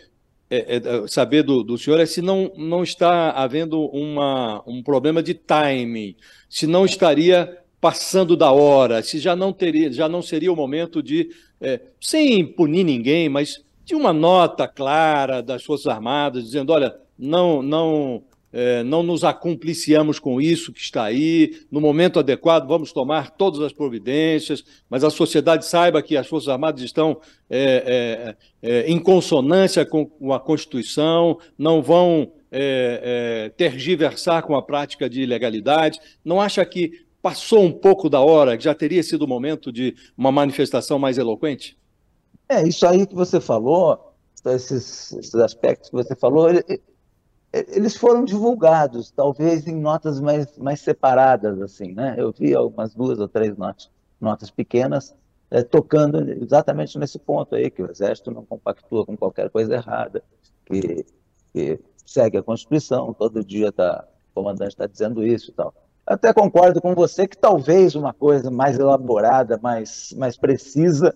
[0.48, 5.22] é, é, saber do, do, senhor é se não, não está havendo uma, um problema
[5.22, 6.16] de timing,
[6.48, 11.02] se não estaria passando da hora, se já não teria, já não seria o momento
[11.02, 11.28] de,
[11.61, 17.62] é, sem punir ninguém, mas de uma nota clara das Forças Armadas, dizendo: olha, não,
[17.62, 18.22] não,
[18.53, 23.61] é, não nos acumpliciamos com isso que está aí, no momento adequado vamos tomar todas
[23.61, 27.18] as providências, mas a sociedade saiba que as Forças Armadas estão
[27.49, 34.61] é, é, é em consonância com a Constituição, não vão é, é, tergiversar com a
[34.61, 35.99] prática de ilegalidade.
[36.22, 39.97] Não acha que passou um pouco da hora, que já teria sido o momento de
[40.16, 41.78] uma manifestação mais eloquente?
[42.49, 44.14] É, isso aí que você falou,
[44.46, 46.64] esses, esses aspectos que você falou, ele,
[47.53, 52.14] eles foram divulgados, talvez em notas mais, mais separadas, assim, né?
[52.18, 53.90] Eu vi algumas duas ou três notas,
[54.20, 55.14] notas pequenas
[55.51, 60.22] é, tocando exatamente nesse ponto aí, que o Exército não compactua com qualquer coisa errada,
[60.66, 61.07] que,
[61.53, 65.74] que segue a Constituição, todo dia tá, o comandante está dizendo isso e tal.
[66.07, 71.14] Até concordo com você que talvez uma coisa mais elaborada, mais, mais precisa,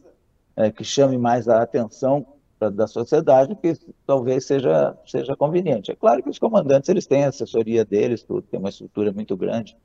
[0.63, 2.27] é, que chame mais a atenção
[2.59, 3.75] pra, da sociedade, que
[4.07, 5.91] talvez seja, seja conveniente.
[5.91, 9.37] É claro que os comandantes eles têm a assessoria deles, tudo, tem uma estrutura muito
[9.37, 9.77] grande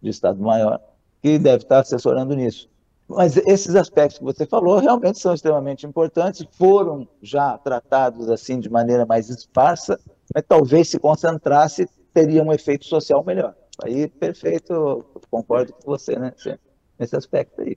[0.00, 0.80] de Estado-Maior,
[1.20, 2.68] que deve estar assessorando nisso.
[3.08, 8.70] Mas esses aspectos que você falou realmente são extremamente importantes, foram já tratados assim de
[8.70, 10.00] maneira mais esparsa,
[10.34, 13.54] mas talvez se concentrasse teria um efeito social melhor.
[13.82, 16.32] Aí, perfeito, concordo com você né,
[16.98, 17.76] nesse aspecto aí.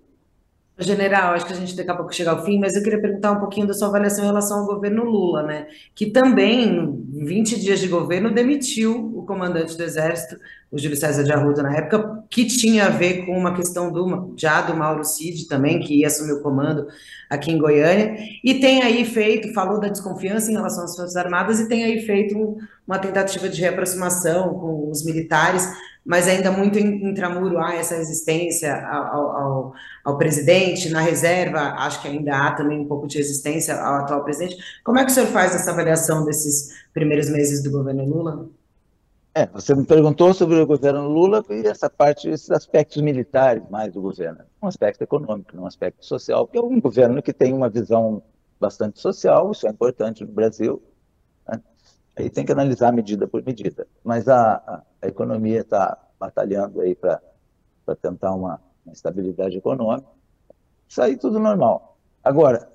[0.78, 3.32] General, acho que a gente daqui a pouco chega ao fim, mas eu queria perguntar
[3.32, 5.67] um pouquinho da sua avaliação em relação ao governo Lula, né?
[5.93, 6.67] Que também,
[7.13, 10.38] em 20 dias de governo, demitiu o comandante do Exército,
[10.69, 14.34] o Júlio César de Arruda, na época, que tinha a ver com uma questão do,
[14.36, 16.88] já do Mauro Cid também, que ia assumir o comando
[17.30, 21.61] aqui em Goiânia, e tem aí feito, falou da desconfiança em relação às Forças Armadas,
[21.61, 22.57] e tem aí feito
[22.88, 25.67] uma tentativa de reaproximação com os militares,
[26.05, 29.73] mas ainda muito intramuro há essa resistência ao, ao,
[30.03, 34.23] ao, presidente, na reserva, acho que ainda há também um pouco de resistência ao atual
[34.23, 34.57] presidente.
[34.83, 38.47] Como é que o senhor faz essa avaliação desses primeiros meses do governo Lula?
[39.33, 43.91] É, você me perguntou sobre o governo Lula e essa parte, esses aspectos militares mais
[43.91, 44.39] do governo.
[44.61, 48.23] Um aspecto econômico, um aspecto social, que é um governo que tem uma visão
[48.59, 50.81] bastante social, isso é importante no Brasil,
[52.16, 53.88] Aí tem que analisar medida por medida.
[54.03, 57.22] Mas a, a, a economia está batalhando aí para
[58.01, 60.07] tentar uma, uma, estabilidade econômica.
[60.88, 61.97] Isso aí tudo normal.
[62.24, 62.72] Agora,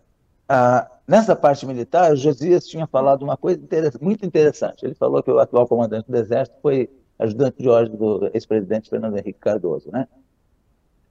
[0.49, 4.84] ah, nessa parte militar, Josias tinha falado uma coisa interessante, muito interessante.
[4.84, 9.16] Ele falou que o atual comandante do Exército foi ajudante de ordem do ex-presidente Fernando
[9.16, 10.07] Henrique Cardoso, né?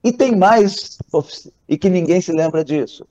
[0.02, 0.98] E tem mais,
[1.68, 3.06] e que ninguém se lembra disso.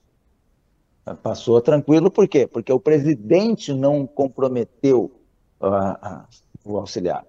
[1.14, 2.46] Passou tranquilo, por quê?
[2.46, 5.10] Porque o presidente não comprometeu
[6.64, 7.24] o auxiliar.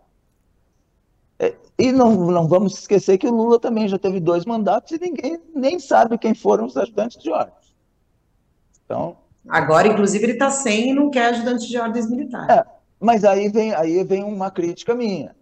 [1.40, 5.00] É, e não, não vamos esquecer que o Lula também já teve dois mandatos e
[5.00, 7.54] ninguém nem sabe quem foram os ajudantes de ordem.
[8.86, 9.18] Então.
[9.50, 12.56] Agora, inclusive, ele está sem e não quer ajudante de ordens militares.
[12.56, 12.66] É,
[13.00, 15.36] mas aí vem, aí vem uma crítica minha.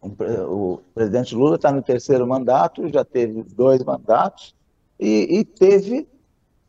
[0.00, 4.54] O presidente Lula está no terceiro mandato, já teve dois mandatos
[4.98, 6.08] e, e, teve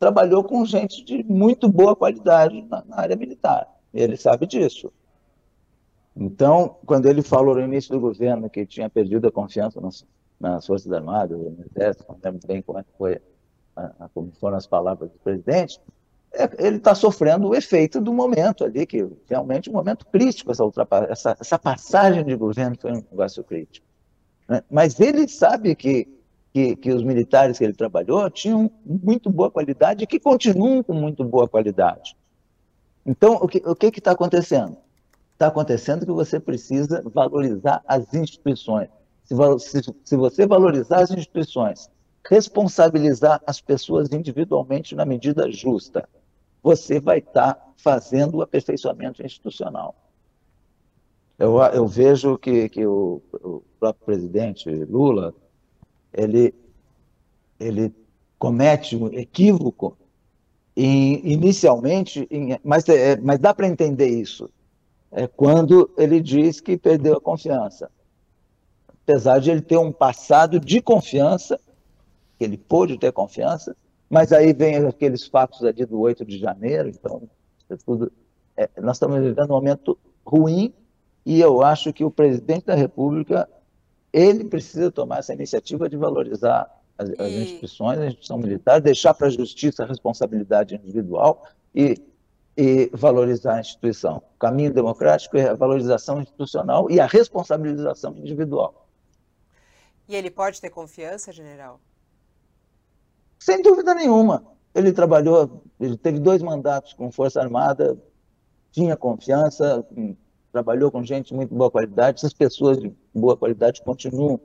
[0.01, 3.67] trabalhou com gente de muito boa qualidade na, na área militar.
[3.93, 4.91] Ele sabe disso.
[6.17, 10.03] Então, quando ele falou no início do governo que tinha perdido a confiança nas,
[10.39, 13.21] nas Forças Armadas, no Exército, não lembro bem como, é foi,
[13.75, 15.79] a, como foram as palavras do presidente,
[16.33, 20.63] é, ele está sofrendo o efeito do momento ali, que realmente um momento crítico, essa,
[21.09, 23.85] essa, essa passagem de governo foi um negócio crítico.
[24.49, 24.63] Né?
[24.67, 26.07] Mas ele sabe que,
[26.53, 30.93] que, que, os militares que ele trabalhou tinham muito boa qualidade e que continuam com
[30.93, 32.15] muito boa qualidade.
[33.05, 34.77] Então, o que o está acontecendo?
[35.41, 38.89] está acontecendo que você precisa valorizar as instituições.
[39.23, 41.89] Se, se, se você valorizar as instituições,
[42.29, 46.07] responsabilizar as pessoas individualmente na medida justa,
[46.61, 49.95] você vai estar tá fazendo o aperfeiçoamento institucional.
[51.39, 55.33] Eu, eu vejo que, que o, o, próprio presidente Lula,
[56.13, 56.53] ele,
[57.59, 57.93] ele
[58.37, 59.97] comete um equívoco
[60.75, 64.49] inicialmente, em, mas, é, mas dá para entender isso
[65.11, 67.91] é quando ele diz que perdeu a confiança.
[69.03, 71.59] Apesar de ele ter um passado de confiança,
[72.37, 73.75] que ele pôde ter confiança,
[74.09, 77.23] mas aí vem aqueles fatos ali do 8 de janeiro, então,
[77.69, 78.11] é tudo,
[78.55, 80.73] é, nós estamos vivendo um momento ruim
[81.25, 83.49] e eu acho que o presidente da República,
[84.13, 89.27] ele precisa tomar essa iniciativa de valorizar as, as instituições, a instituição militar, deixar para
[89.27, 91.95] a justiça a responsabilidade individual e
[92.57, 94.17] e valorizar a instituição.
[94.35, 98.87] O caminho democrático é a valorização institucional e a responsabilização individual.
[100.07, 101.79] E ele pode ter confiança, general?
[103.39, 104.45] Sem dúvida nenhuma.
[104.75, 107.97] Ele trabalhou, ele teve dois mandatos com Força Armada,
[108.71, 109.85] tinha confiança,
[110.51, 114.39] trabalhou com gente de muito boa qualidade, essas pessoas de boa qualidade continuam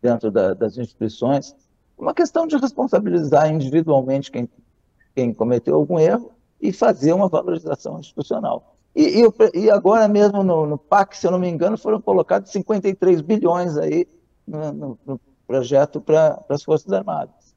[0.00, 1.54] dentro da, das instituições.
[1.96, 4.48] Uma questão de responsabilizar individualmente quem,
[5.14, 8.76] quem cometeu algum erro e fazer uma valorização institucional.
[8.94, 12.50] E, e, e agora mesmo no, no, PAC, se eu não me engano, foram colocados
[12.50, 14.06] 53 bilhões aí
[14.46, 17.54] no, no, no projeto para as Forças Armadas.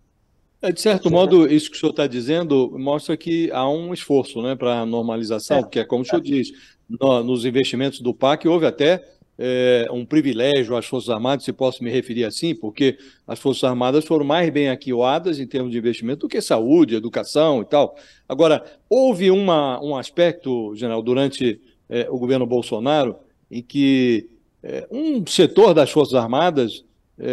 [0.62, 4.42] É, de certo modo, isso que o senhor está dizendo mostra que há um esforço
[4.42, 6.52] né, para a normalização, é, porque é como o senhor diz,
[6.90, 9.04] no, nos investimentos do PAC houve até
[9.42, 14.04] é, um privilégio às Forças Armadas, se posso me referir assim, porque as Forças Armadas
[14.06, 17.96] foram mais bem aquioadas em termos de investimento do que saúde, educação e tal.
[18.28, 23.16] Agora, houve uma, um aspecto, general, durante é, o governo Bolsonaro,
[23.50, 24.28] em que
[24.62, 26.84] é, um setor das Forças Armadas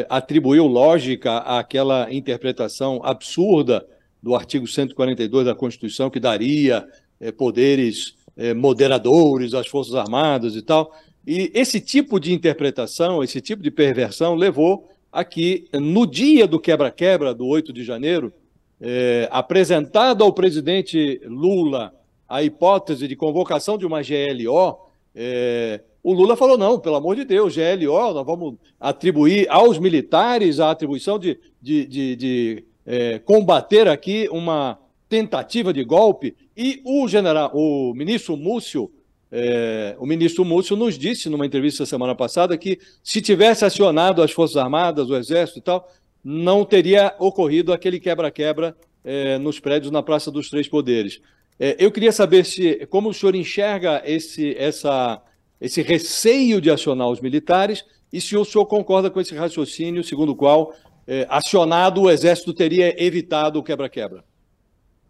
[0.09, 3.87] atribuiu lógica àquela interpretação absurda
[4.21, 6.85] do artigo 142 da Constituição, que daria
[7.37, 10.93] poderes é, moderadores às Forças Armadas e tal.
[11.26, 16.61] E esse tipo de interpretação, esse tipo de perversão levou a que, no dia do
[16.61, 18.32] quebra-quebra, do 8 de janeiro,
[18.80, 21.95] é, apresentado ao presidente Lula
[22.28, 24.78] a hipótese de convocação de uma GLO,
[25.14, 30.61] é, o Lula falou: não, pelo amor de Deus, GLO, nós vamos atribuir aos militares
[30.61, 34.78] a atribuição de, de, de, de é, combater aqui uma
[35.09, 36.37] tentativa de golpe.
[36.57, 38.91] E o general, o ministro Múcio
[39.31, 44.31] é, o ministro Múcio nos disse numa entrevista semana passada que se tivesse acionado as
[44.31, 45.91] Forças Armadas, o Exército e tal,
[46.23, 51.21] não teria ocorrido aquele quebra-quebra é, nos prédios na Praça dos Três Poderes.
[51.59, 55.23] É, eu queria saber se como o senhor enxerga esse, essa,
[55.61, 60.33] esse receio de acionar os militares e se o senhor concorda com esse raciocínio segundo
[60.33, 60.73] o qual,
[61.07, 64.25] é, acionado, o Exército teria evitado o quebra-quebra.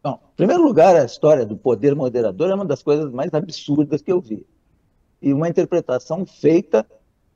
[0.06, 4.00] Bom, em primeiro lugar, a história do poder moderador é uma das coisas mais absurdas
[4.00, 4.46] que eu vi.
[5.20, 6.86] E uma interpretação feita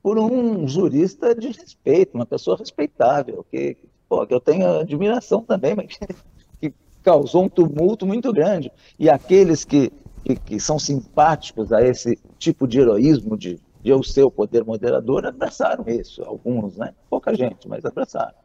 [0.01, 3.75] por um jurista de respeito, uma pessoa respeitável, que,
[4.07, 5.99] pô, que eu tenho admiração também, mas
[6.61, 8.71] que, causou um tumulto muito grande.
[8.97, 9.91] E aqueles que,
[10.23, 14.63] que, que, são simpáticos a esse tipo de heroísmo de, de eu ser o poder
[14.63, 16.93] moderador abraçaram isso, alguns, né?
[17.09, 18.35] Pouca gente, mas abraçaram.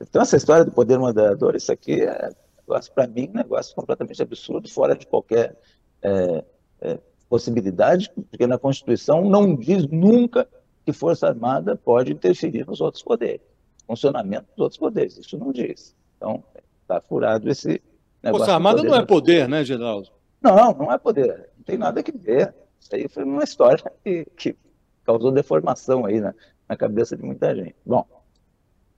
[0.00, 2.30] Então, essa história do poder moderador, isso aqui é
[2.66, 5.56] negócio, para mim, um negócio completamente absurdo, fora de qualquer
[6.02, 6.44] é,
[6.80, 6.98] é,
[7.28, 10.48] possibilidade, porque na Constituição não diz nunca
[10.84, 13.40] que Força Armada pode interferir nos outros poderes,
[13.86, 15.94] funcionamento dos outros poderes, isso não diz.
[16.16, 16.42] Então,
[16.82, 17.82] está furado esse
[18.22, 18.38] negócio.
[18.38, 20.10] Força Armada não é poder, né, Geraldo?
[20.40, 22.54] Não, não é poder, não tem nada a ver.
[22.78, 24.56] Isso aí foi uma história que, que
[25.04, 26.34] causou deformação aí na,
[26.68, 27.74] na cabeça de muita gente.
[27.84, 28.06] Bom,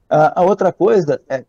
[0.08, 1.44] a, a outra coisa é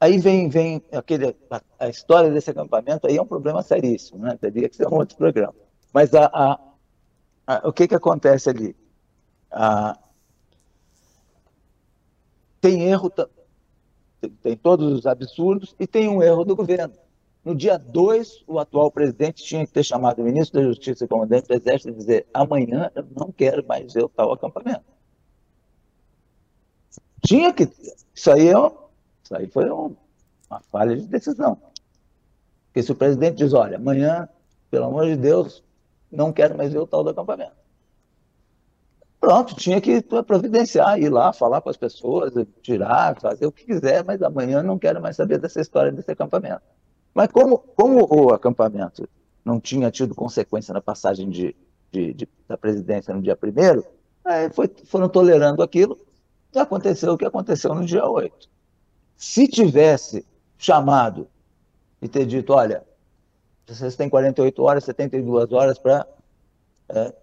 [0.00, 4.36] Aí vem, vem aquele, a, a, história desse acampamento, aí é um problema seríssimo, né?
[4.40, 5.54] Teria que ser um outro programa.
[5.92, 6.60] Mas a, a,
[7.46, 8.76] a o que, que acontece ali?
[12.60, 13.12] tem erro,
[14.42, 16.94] tem todos os absurdos e tem um erro do governo.
[17.44, 21.08] No dia 2, o atual presidente tinha que ter chamado o ministro da Justiça e
[21.08, 24.84] comandante do Exército e dizer: amanhã eu não quero mais ver o tal acampamento.
[27.22, 27.70] Tinha que.
[28.14, 28.70] Isso aí é um,
[29.24, 29.96] isso aí foi um,
[30.50, 31.58] uma falha de decisão.
[32.66, 34.28] Porque se o presidente diz, olha, amanhã,
[34.70, 35.64] pelo amor de Deus,
[36.12, 37.64] não quero mais ver o tal do acampamento.
[39.18, 44.04] Pronto, tinha que providenciar, ir lá, falar com as pessoas, tirar, fazer o que quiser,
[44.04, 46.60] mas amanhã não quero mais saber dessa história desse acampamento.
[47.14, 49.08] Mas como, como o acampamento
[49.42, 51.56] não tinha tido consequência na passagem de,
[51.90, 53.82] de, de da presidência no dia primeiro,
[54.84, 55.98] foram tolerando aquilo
[56.54, 58.53] e aconteceu o que aconteceu no dia 8.
[59.16, 60.24] Se tivesse
[60.58, 61.28] chamado
[62.00, 62.84] e ter dito, olha,
[63.66, 66.06] vocês têm 48 horas, 72 horas para
[66.88, 67.14] é,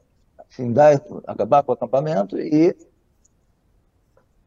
[0.50, 2.76] findar, acabar com o acampamento e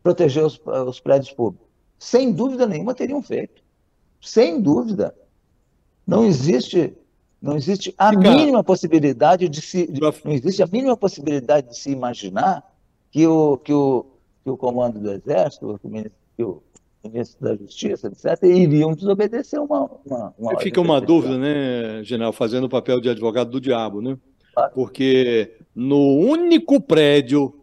[0.02, 1.66] proteger os, os prédios públicos.
[1.98, 3.62] Sem dúvida nenhuma teriam feito.
[4.20, 5.14] Sem dúvida.
[6.06, 6.94] Não existe
[7.40, 8.30] não existe a Fica...
[8.30, 9.86] mínima possibilidade de se
[10.24, 12.64] não existe a mínima possibilidade de se imaginar
[13.10, 14.06] que o que o,
[14.42, 15.78] que o comando do exército,
[16.36, 16.62] que o,
[17.04, 19.90] ministro da Justiça, etc., iriam desobedecer uma.
[20.04, 24.16] uma, uma Fica uma dúvida, né, general, fazendo o papel de advogado do diabo, né?
[24.54, 24.72] Claro.
[24.74, 27.54] Porque no único prédio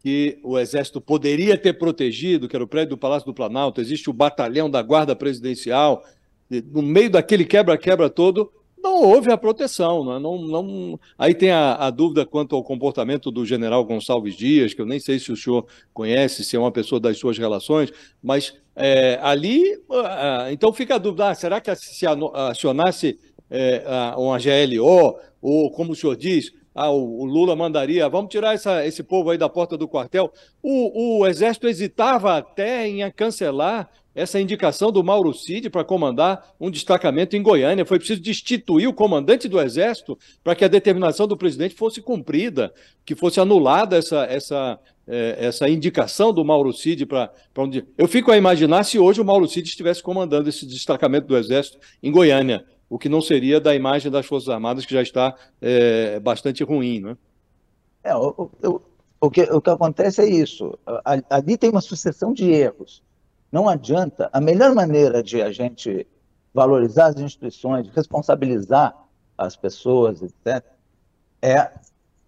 [0.00, 4.10] que o Exército poderia ter protegido, que era o prédio do Palácio do Planalto, existe
[4.10, 6.04] o batalhão da Guarda Presidencial,
[6.50, 8.52] no meio daquele quebra-quebra todo,
[8.84, 10.04] não houve a proteção.
[10.04, 10.18] Né?
[10.18, 11.00] Não, não...
[11.18, 15.00] Aí tem a, a, dúvida quanto ao comportamento do general Gonçalves Dias, que eu nem
[15.00, 17.90] sei se o senhor conhece, se é uma pessoa das suas relações,
[18.22, 23.18] mas é, ali, uh, então fica a dúvida, ah, será que se acionasse
[23.50, 23.84] é,
[24.16, 28.84] uma GLO, ou como o senhor diz, ah, o, o, Lula mandaria, vamos tirar essa,
[28.84, 30.32] esse povo aí da porta do quartel.
[30.60, 36.70] O, o Exército hesitava até em cancelar essa indicação do Mauro Cid para comandar um
[36.70, 37.84] destacamento em Goiânia.
[37.84, 42.72] Foi preciso destituir o comandante do Exército para que a determinação do presidente fosse cumprida,
[43.04, 47.84] que fosse anulada essa, essa, é, essa indicação do Mauro Cid para onde.
[47.98, 51.78] Eu fico a imaginar se hoje o Mauro Cid estivesse comandando esse destacamento do Exército
[52.02, 56.20] em Goiânia, o que não seria da imagem das Forças Armadas, que já está é,
[56.20, 57.00] bastante ruim.
[57.00, 57.16] Né?
[58.04, 58.80] É, o, o,
[59.20, 60.78] o, que, o que acontece é isso.
[61.28, 63.02] Ali tem uma sucessão de erros
[63.54, 64.28] não adianta.
[64.32, 66.04] A melhor maneira de a gente
[66.52, 68.96] valorizar as instituições, responsabilizar
[69.38, 70.64] as pessoas, etc.,
[71.40, 71.70] é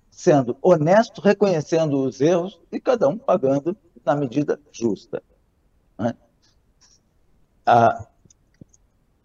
[0.08, 5.20] sendo honesto, reconhecendo os erros e cada um pagando na medida justa.
[5.98, 6.14] Né?
[7.66, 8.06] Ah,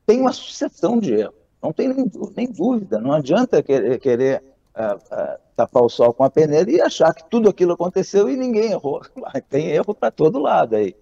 [0.03, 4.97] tem uma sucessão de erros, não tem nem, nem dúvida, não adianta querer, querer ah,
[5.11, 8.71] ah, tapar o sol com a peneira e achar que tudo aquilo aconteceu e ninguém
[8.71, 9.01] errou.
[9.49, 10.95] Tem erro para todo lado aí.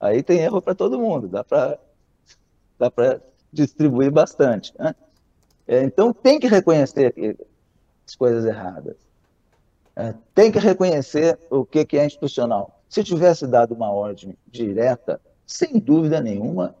[0.00, 1.78] Aí tem erro para todo mundo, dá para
[2.78, 2.92] dá
[3.52, 4.72] distribuir bastante.
[4.78, 4.94] Né?
[5.66, 7.14] É, então tem que reconhecer
[8.06, 8.96] as coisas erradas.
[9.96, 12.80] É, tem que reconhecer o que, que é institucional.
[12.88, 16.74] Se tivesse dado uma ordem direta, sem dúvida nenhuma,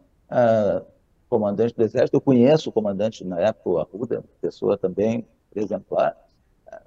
[1.28, 6.16] comandante do Exército, eu conheço o comandante na época, o Arruda, pessoa também exemplar,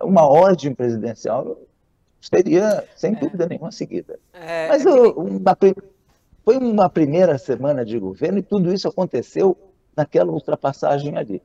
[0.02, 1.58] uma ordem presidencial
[2.22, 3.16] seria, sem é.
[3.16, 4.20] dúvida nenhuma, seguida.
[4.34, 5.58] É, Mas é uma,
[6.44, 9.58] foi uma primeira semana de governo e tudo isso aconteceu
[9.96, 11.42] naquela ultrapassagem ali,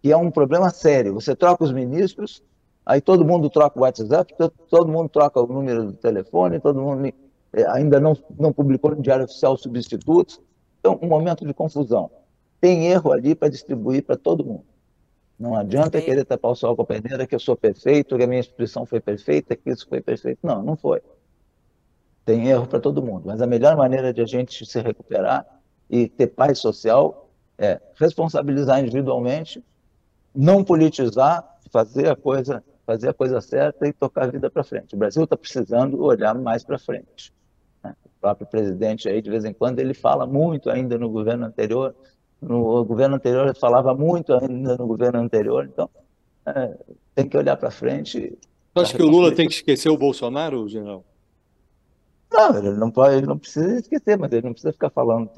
[0.00, 1.14] que é um problema sério.
[1.14, 2.42] Você troca os ministros,
[2.84, 4.34] aí todo mundo troca o WhatsApp,
[4.68, 7.12] todo mundo troca o número do telefone, todo mundo
[7.52, 10.40] eh, ainda não, não publicou no Diário Oficial substitutos.
[10.78, 12.10] Então, um momento de confusão.
[12.60, 14.64] Tem erro ali para distribuir para todo mundo.
[15.38, 18.26] Não adianta querer tapar o sol com a peneira que eu sou perfeito, que a
[18.26, 20.38] minha instituição foi perfeita, que isso foi perfeito.
[20.42, 21.00] Não, não foi.
[22.24, 25.44] Tem erro para todo mundo, mas a melhor maneira de a gente se recuperar
[25.90, 29.62] e ter paz social é responsabilizar individualmente,
[30.34, 34.94] não politizar, fazer a coisa, fazer a coisa certa e tocar a vida para frente.
[34.94, 37.32] O Brasil está precisando olhar mais para frente.
[37.82, 37.94] Né?
[38.04, 41.94] O próprio presidente aí de vez em quando ele fala muito ainda no governo anterior
[42.40, 45.88] No governo anterior, ele falava muito ainda no governo anterior, então
[46.44, 46.76] é,
[47.14, 48.36] tem que olhar para frente.
[48.74, 51.04] Você acha que o Lula tem que esquecer o Bolsonaro, general?
[52.32, 55.30] Não, ele não, pode, ele não precisa esquecer, mas ele não precisa ficar falando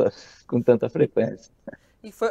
[0.46, 1.52] com tanta frequência.
[2.04, 2.28] E foi,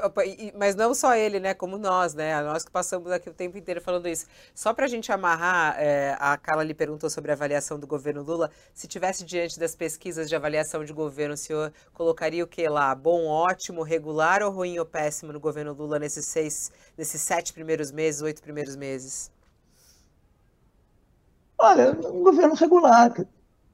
[0.56, 1.56] mas não só ele, né?
[1.56, 2.40] Como nós, né?
[2.44, 4.28] Nós que passamos aqui o tempo inteiro falando isso.
[4.54, 8.22] Só para a gente amarrar, é, a Carla lhe perguntou sobre a avaliação do governo
[8.22, 8.52] Lula.
[8.72, 12.94] Se tivesse diante das pesquisas de avaliação de governo, o senhor colocaria o que lá?
[12.94, 17.92] Bom, ótimo, regular ou ruim ou péssimo no governo Lula nesses seis, nesses sete primeiros
[17.92, 19.32] meses, oito primeiros meses?
[21.58, 23.12] Olha, um governo regular.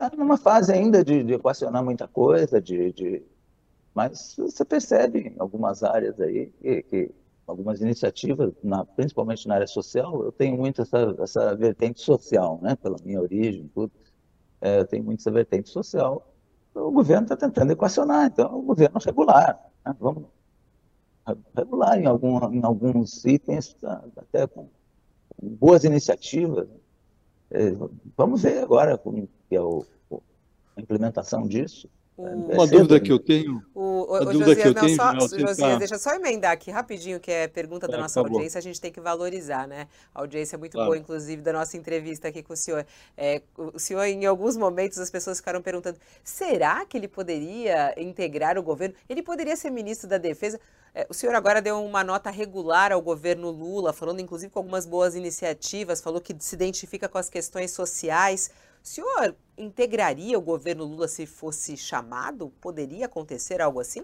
[0.01, 3.21] Está numa fase ainda de, de equacionar muita coisa, de, de
[3.93, 7.11] mas você percebe em algumas áreas aí que, que
[7.45, 12.77] algumas iniciativas, na, principalmente na área social, eu tenho muito essa, essa vertente social, né?
[12.77, 13.91] Pela minha origem, tudo,
[14.61, 16.33] é, eu tenho muito essa vertente social.
[16.73, 19.93] O governo está tentando equacionar, então o governo regular, né?
[19.99, 20.27] vamos
[21.53, 24.69] regular em, algum, em alguns itens, tá, até com,
[25.35, 26.69] com boas iniciativas.
[27.51, 27.73] É,
[28.15, 29.85] vamos ver agora como que é o,
[30.75, 31.89] a implementação disso.
[32.21, 33.63] É uma dúvida que eu tenho.
[33.73, 35.77] O, o, o Josias, não, tenho, só, Josias, tá...
[35.77, 38.79] deixa só emendar aqui rapidinho, que é pergunta da tá, nossa tá audiência, a gente
[38.79, 39.87] tem que valorizar, né?
[40.13, 40.89] A audiência é muito claro.
[40.89, 42.85] boa, inclusive, da nossa entrevista aqui com o senhor.
[43.15, 48.57] É, o senhor, em alguns momentos, as pessoas ficaram perguntando: será que ele poderia integrar
[48.57, 48.95] o governo?
[49.07, 50.59] Ele poderia ser ministro da Defesa?
[50.93, 54.85] É, o senhor agora deu uma nota regular ao governo Lula, falando inclusive com algumas
[54.85, 58.51] boas iniciativas, falou que se identifica com as questões sociais.
[58.83, 62.51] O senhor integraria o governo Lula se fosse chamado?
[62.61, 64.03] Poderia acontecer algo assim?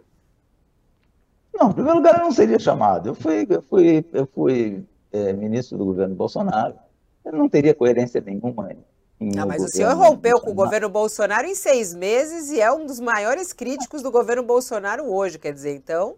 [1.54, 3.10] Não, em primeiro lugar, eu não seria chamado.
[3.10, 6.76] Eu fui, eu fui, eu fui é, ministro do governo Bolsonaro.
[7.24, 8.76] Eu não teria coerência nenhuma.
[9.20, 12.72] Em ah, mas o senhor rompeu com o governo Bolsonaro em seis meses e é
[12.72, 16.18] um dos maiores críticos do governo Bolsonaro hoje, quer dizer, então.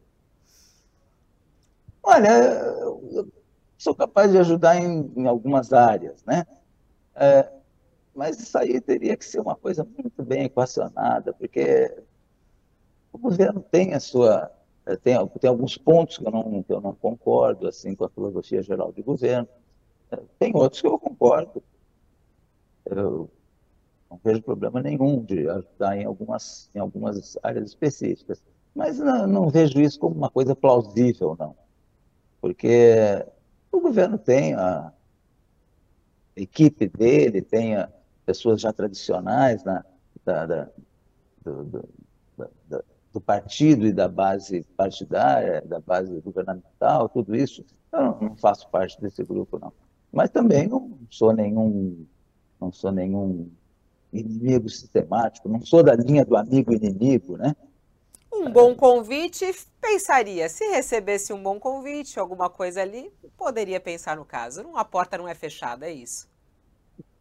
[2.09, 3.29] Olha, eu
[3.77, 6.45] sou capaz de ajudar em, em algumas áreas, né?
[7.13, 7.51] É,
[8.15, 11.93] mas isso aí teria que ser uma coisa muito bem equacionada, porque
[13.11, 14.49] o governo tem a sua
[15.03, 18.63] tem, tem alguns pontos que eu, não, que eu não concordo assim com a filosofia
[18.63, 19.49] geral de governo,
[20.39, 21.61] tem outros que eu concordo.
[22.85, 23.29] Eu
[24.09, 28.41] não vejo problema nenhum de ajudar em algumas, em algumas áreas específicas,
[28.73, 31.53] mas não, não vejo isso como uma coisa plausível, não,
[32.47, 33.25] porque
[33.69, 34.93] o governo tem a
[36.33, 37.89] equipe dele, tem a,
[38.25, 39.83] pessoas já tradicionais na,
[40.23, 40.69] da, da,
[41.43, 41.89] do, do,
[42.69, 47.65] da, do, partido e da base partidária, da base governamental, tudo isso.
[47.91, 49.73] Eu não, não faço parte desse grupo, não.
[50.09, 52.05] Mas também não sou nenhum,
[52.61, 53.51] não sou nenhum
[54.13, 57.53] inimigo sistemático, não sou da linha do amigo inimigo, né?
[58.39, 59.45] Um bom convite,
[59.81, 60.47] pensaria.
[60.47, 64.63] Se recebesse um bom convite, alguma coisa ali, poderia pensar no caso.
[64.63, 66.27] Não, a porta não é fechada, é isso.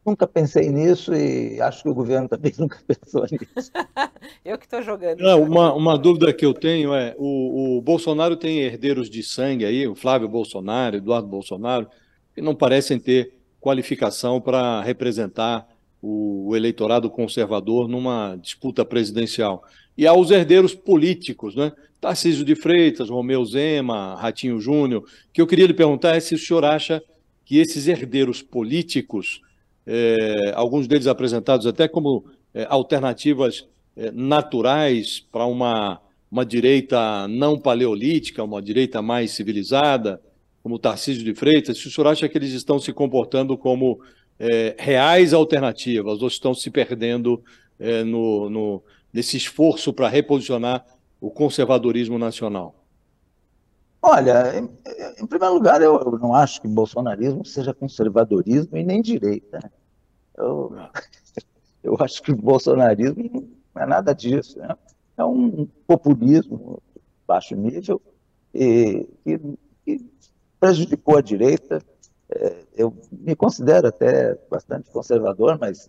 [0.05, 3.73] Nunca pensei nisso e acho que o governo também nunca pensou nisso.
[4.45, 5.21] eu que estou jogando.
[5.21, 9.65] Não, uma, uma dúvida que eu tenho é: o, o Bolsonaro tem herdeiros de sangue
[9.65, 11.89] aí, o Flávio Bolsonaro, Eduardo Bolsonaro,
[12.35, 15.67] que não parecem ter qualificação para representar
[16.01, 19.65] o, o eleitorado conservador numa disputa presidencial.
[19.97, 21.73] E há os herdeiros políticos, né?
[22.01, 26.39] Tarcísio de Freitas, Romeu Zema, Ratinho Júnior, que eu queria lhe perguntar é se o
[26.39, 27.03] senhor acha
[27.45, 29.41] que esses herdeiros políticos
[29.87, 36.01] é, alguns deles apresentados até como é, alternativas é, naturais para uma,
[36.31, 40.21] uma direita não paleolítica, uma direita mais civilizada,
[40.63, 44.01] como Tarcísio de Freitas, se o senhor acha que eles estão se comportando como
[44.77, 47.43] reais alternativas ou estão se perdendo
[48.05, 48.83] no, no,
[49.17, 50.85] nesse esforço para reposicionar
[51.19, 52.75] o conservadorismo nacional?
[54.03, 54.69] Olha, em,
[55.19, 59.73] em, primeiro lugar, eu, eu, não acho que bolsonarismo seja conservadorismo e nem direita.
[60.37, 60.71] Eu,
[61.83, 64.59] eu acho que o bolsonarismo não é nada disso.
[64.59, 64.77] Né?
[65.17, 68.01] É um populismo de baixo nível
[68.55, 69.41] e, que,
[69.83, 70.05] que
[70.61, 71.83] prejudicou a direita.
[72.29, 75.89] É, eu me considero até bastante conservador, mas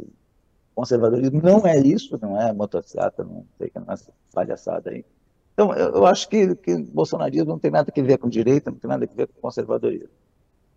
[0.78, 5.04] conservadorismo não é isso, não é motocicleta, não sei que é essa palhaçada aí.
[5.52, 8.78] Então, eu, eu acho que, que bolsonarismo não tem nada a ver com direita, não
[8.78, 10.10] tem nada a ver com conservadorismo.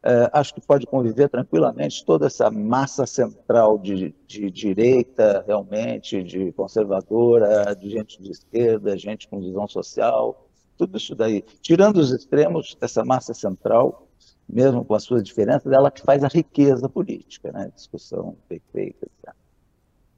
[0.02, 6.50] É, acho que pode conviver tranquilamente toda essa massa central de, de, direita, realmente, de
[6.52, 10.48] conservadora, de gente de esquerda, gente com visão social,
[10.78, 11.44] tudo isso daí.
[11.60, 14.08] Tirando os extremos, essa massa central,
[14.48, 17.70] mesmo com as suas diferenças, ela que faz a riqueza política, né?
[17.76, 19.04] Discussão perfeita.
[19.04, 19.39] Etc.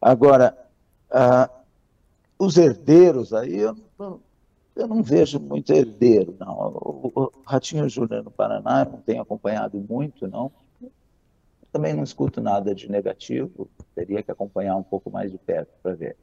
[0.03, 0.59] Agora,
[1.13, 1.49] uh,
[2.37, 3.77] os herdeiros aí, eu,
[4.75, 6.59] eu não vejo muito herdeiro, não.
[6.75, 10.51] O, Ratinho Júnior no Paraná eu não tenho acompanhado muito, não.
[11.71, 15.95] Também não escuto nada de negativo, teria que acompanhar um pouco mais de perto para
[15.95, 16.17] ver.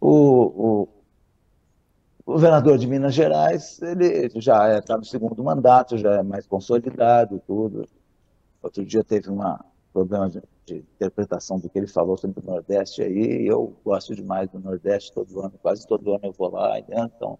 [0.00, 0.88] O, o,
[2.26, 6.44] o, governador de Minas Gerais, ele já está é, no segundo mandato, já é mais
[6.44, 7.88] consolidado, tudo.
[8.60, 9.40] Outro dia teve um
[9.92, 14.48] problema de, de, interpretação do que ele falou sobre o Nordeste aí, eu gosto demais
[14.50, 17.38] do Nordeste todo ano, quase todo ano eu vou lá, então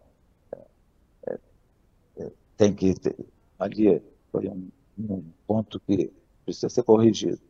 [2.63, 3.17] tem que ter,
[3.59, 4.01] ali
[4.31, 6.13] foi um, um, ponto que
[6.45, 7.41] precisa ser corrigido.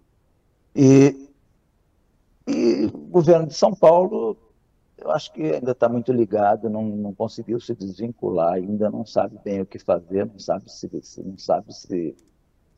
[0.74, 1.28] E,
[2.47, 4.36] e o governo de São Paulo,
[4.97, 9.39] eu acho que ainda está muito ligado, não, não conseguiu se desvincular, ainda não sabe
[9.44, 10.89] bem o que fazer, não sabe se,
[11.23, 12.16] não sabe se,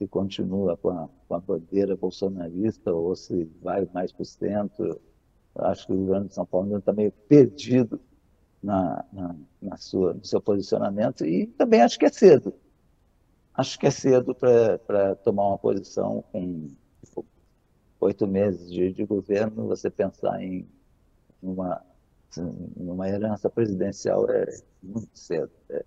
[0.05, 5.01] se continua com a, com a bandeira bolsonarista ou se vai mais para o centro.
[5.55, 8.01] Acho que o governo de São Paulo está meio perdido
[8.63, 12.55] na, na, na, sua, no seu posicionamento e também acho que é cedo.
[13.55, 16.69] Acho que é cedo para tomar uma posição com
[17.05, 17.25] tipo,
[18.01, 20.67] oito meses de, de, governo, você pensar em
[21.41, 21.81] uma,
[22.77, 24.45] uma herança presidencial é
[24.83, 25.85] muito cedo, é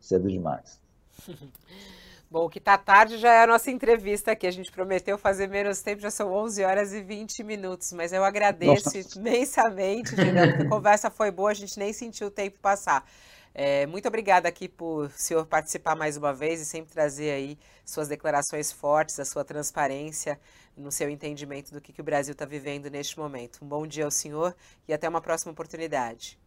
[0.00, 0.80] cedo demais.
[2.32, 4.46] Bom, que tá tarde já é a nossa entrevista aqui.
[4.46, 7.92] A gente prometeu fazer menos tempo, já são 11 horas e 20 minutos.
[7.92, 9.18] Mas eu agradeço nossa.
[9.18, 10.14] imensamente.
[10.18, 13.06] A conversa foi boa, a gente nem sentiu o tempo passar.
[13.54, 17.58] É, muito obrigada aqui por o senhor participar mais uma vez e sempre trazer aí
[17.84, 20.40] suas declarações fortes, a sua transparência
[20.74, 23.58] no seu entendimento do que, que o Brasil está vivendo neste momento.
[23.62, 24.56] Um bom dia ao senhor
[24.88, 26.38] e até uma próxima oportunidade.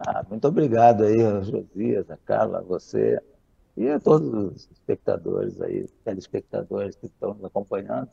[0.00, 3.22] Ah, muito obrigado aí, Josias, a Carla, a você
[3.76, 8.08] e a todos os espectadores aí, telespectadores que estão nos acompanhando.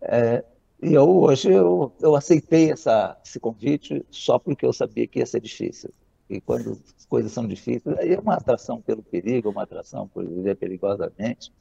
[0.00, 0.44] É,
[0.82, 5.26] e eu hoje eu, eu aceitei essa, esse convite só porque eu sabia que ia
[5.26, 5.90] ser difícil.
[6.28, 10.26] E quando as coisas são difíceis, aí é uma atração pelo perigo, uma atração por
[10.26, 11.52] viver perigosamente,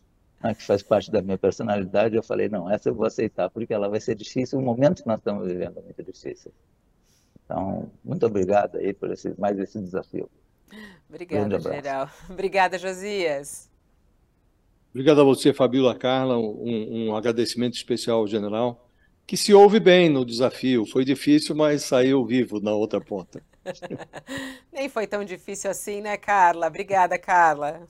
[0.42, 2.16] né, que faz parte da minha personalidade.
[2.16, 4.60] Eu falei, não, essa eu vou aceitar porque ela vai ser difícil.
[4.60, 6.52] O momento que nós estamos vivendo é muito difícil.
[7.46, 10.30] Então, muito obrigado aí por esse, mais esse desafio.
[11.10, 12.10] Obrigada, general.
[12.30, 13.70] Obrigada, Josias.
[14.92, 16.38] Obrigado a você, Fabíola Carla.
[16.38, 18.90] Um, um, agradecimento especial ao general,
[19.26, 20.86] que se ouve bem no desafio.
[20.86, 23.42] Foi difícil, mas saiu vivo na outra ponta.
[24.72, 26.68] Nem foi tão difícil assim, né, Carla?
[26.68, 27.82] Obrigada, Carla.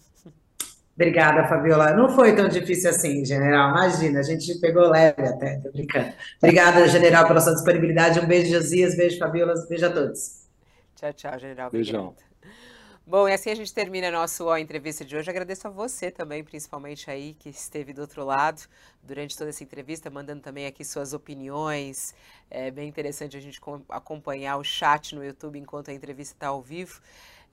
[0.93, 1.93] Obrigada, Fabiola.
[1.93, 3.71] Não foi tão difícil assim, general.
[3.71, 6.13] Imagina, a gente pegou leve até, tô brincando.
[6.37, 8.19] Obrigada, general, pela sua disponibilidade.
[8.19, 8.95] Um beijo, Josias.
[8.95, 9.53] Beijo, Fabiola.
[9.67, 10.41] Beijo a todos.
[10.95, 11.71] Tchau, tchau, general.
[11.71, 12.09] Beijão.
[12.09, 12.30] Obrigada.
[13.05, 15.29] Bom, e assim a gente termina a nossa entrevista de hoje.
[15.29, 18.61] Agradeço a você também, principalmente aí que esteve do outro lado
[19.01, 22.13] durante toda essa entrevista, mandando também aqui suas opiniões.
[22.49, 23.59] É bem interessante a gente
[23.89, 27.01] acompanhar o chat no YouTube enquanto a entrevista está ao vivo.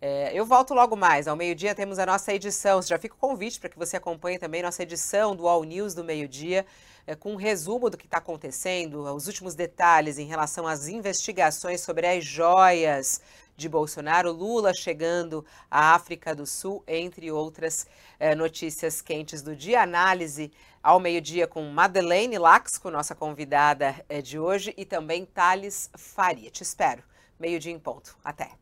[0.00, 1.26] É, eu volto logo mais.
[1.26, 2.80] Ao meio-dia temos a nossa edição.
[2.82, 6.04] Já fica o convite para que você acompanhe também nossa edição do All News do
[6.04, 6.66] meio-dia,
[7.06, 11.80] é, com um resumo do que está acontecendo, os últimos detalhes em relação às investigações
[11.80, 13.22] sobre as joias
[13.59, 17.89] de Bolsonaro, Lula chegando à África do Sul, entre outras
[18.20, 19.82] eh, notícias quentes do dia.
[19.82, 26.52] Análise ao meio-dia com Madeleine Laxco, nossa convidada eh, de hoje, e também Thales Faria.
[26.52, 27.02] Te espero.
[27.39, 28.16] Meio-dia em ponto.
[28.24, 28.52] Até.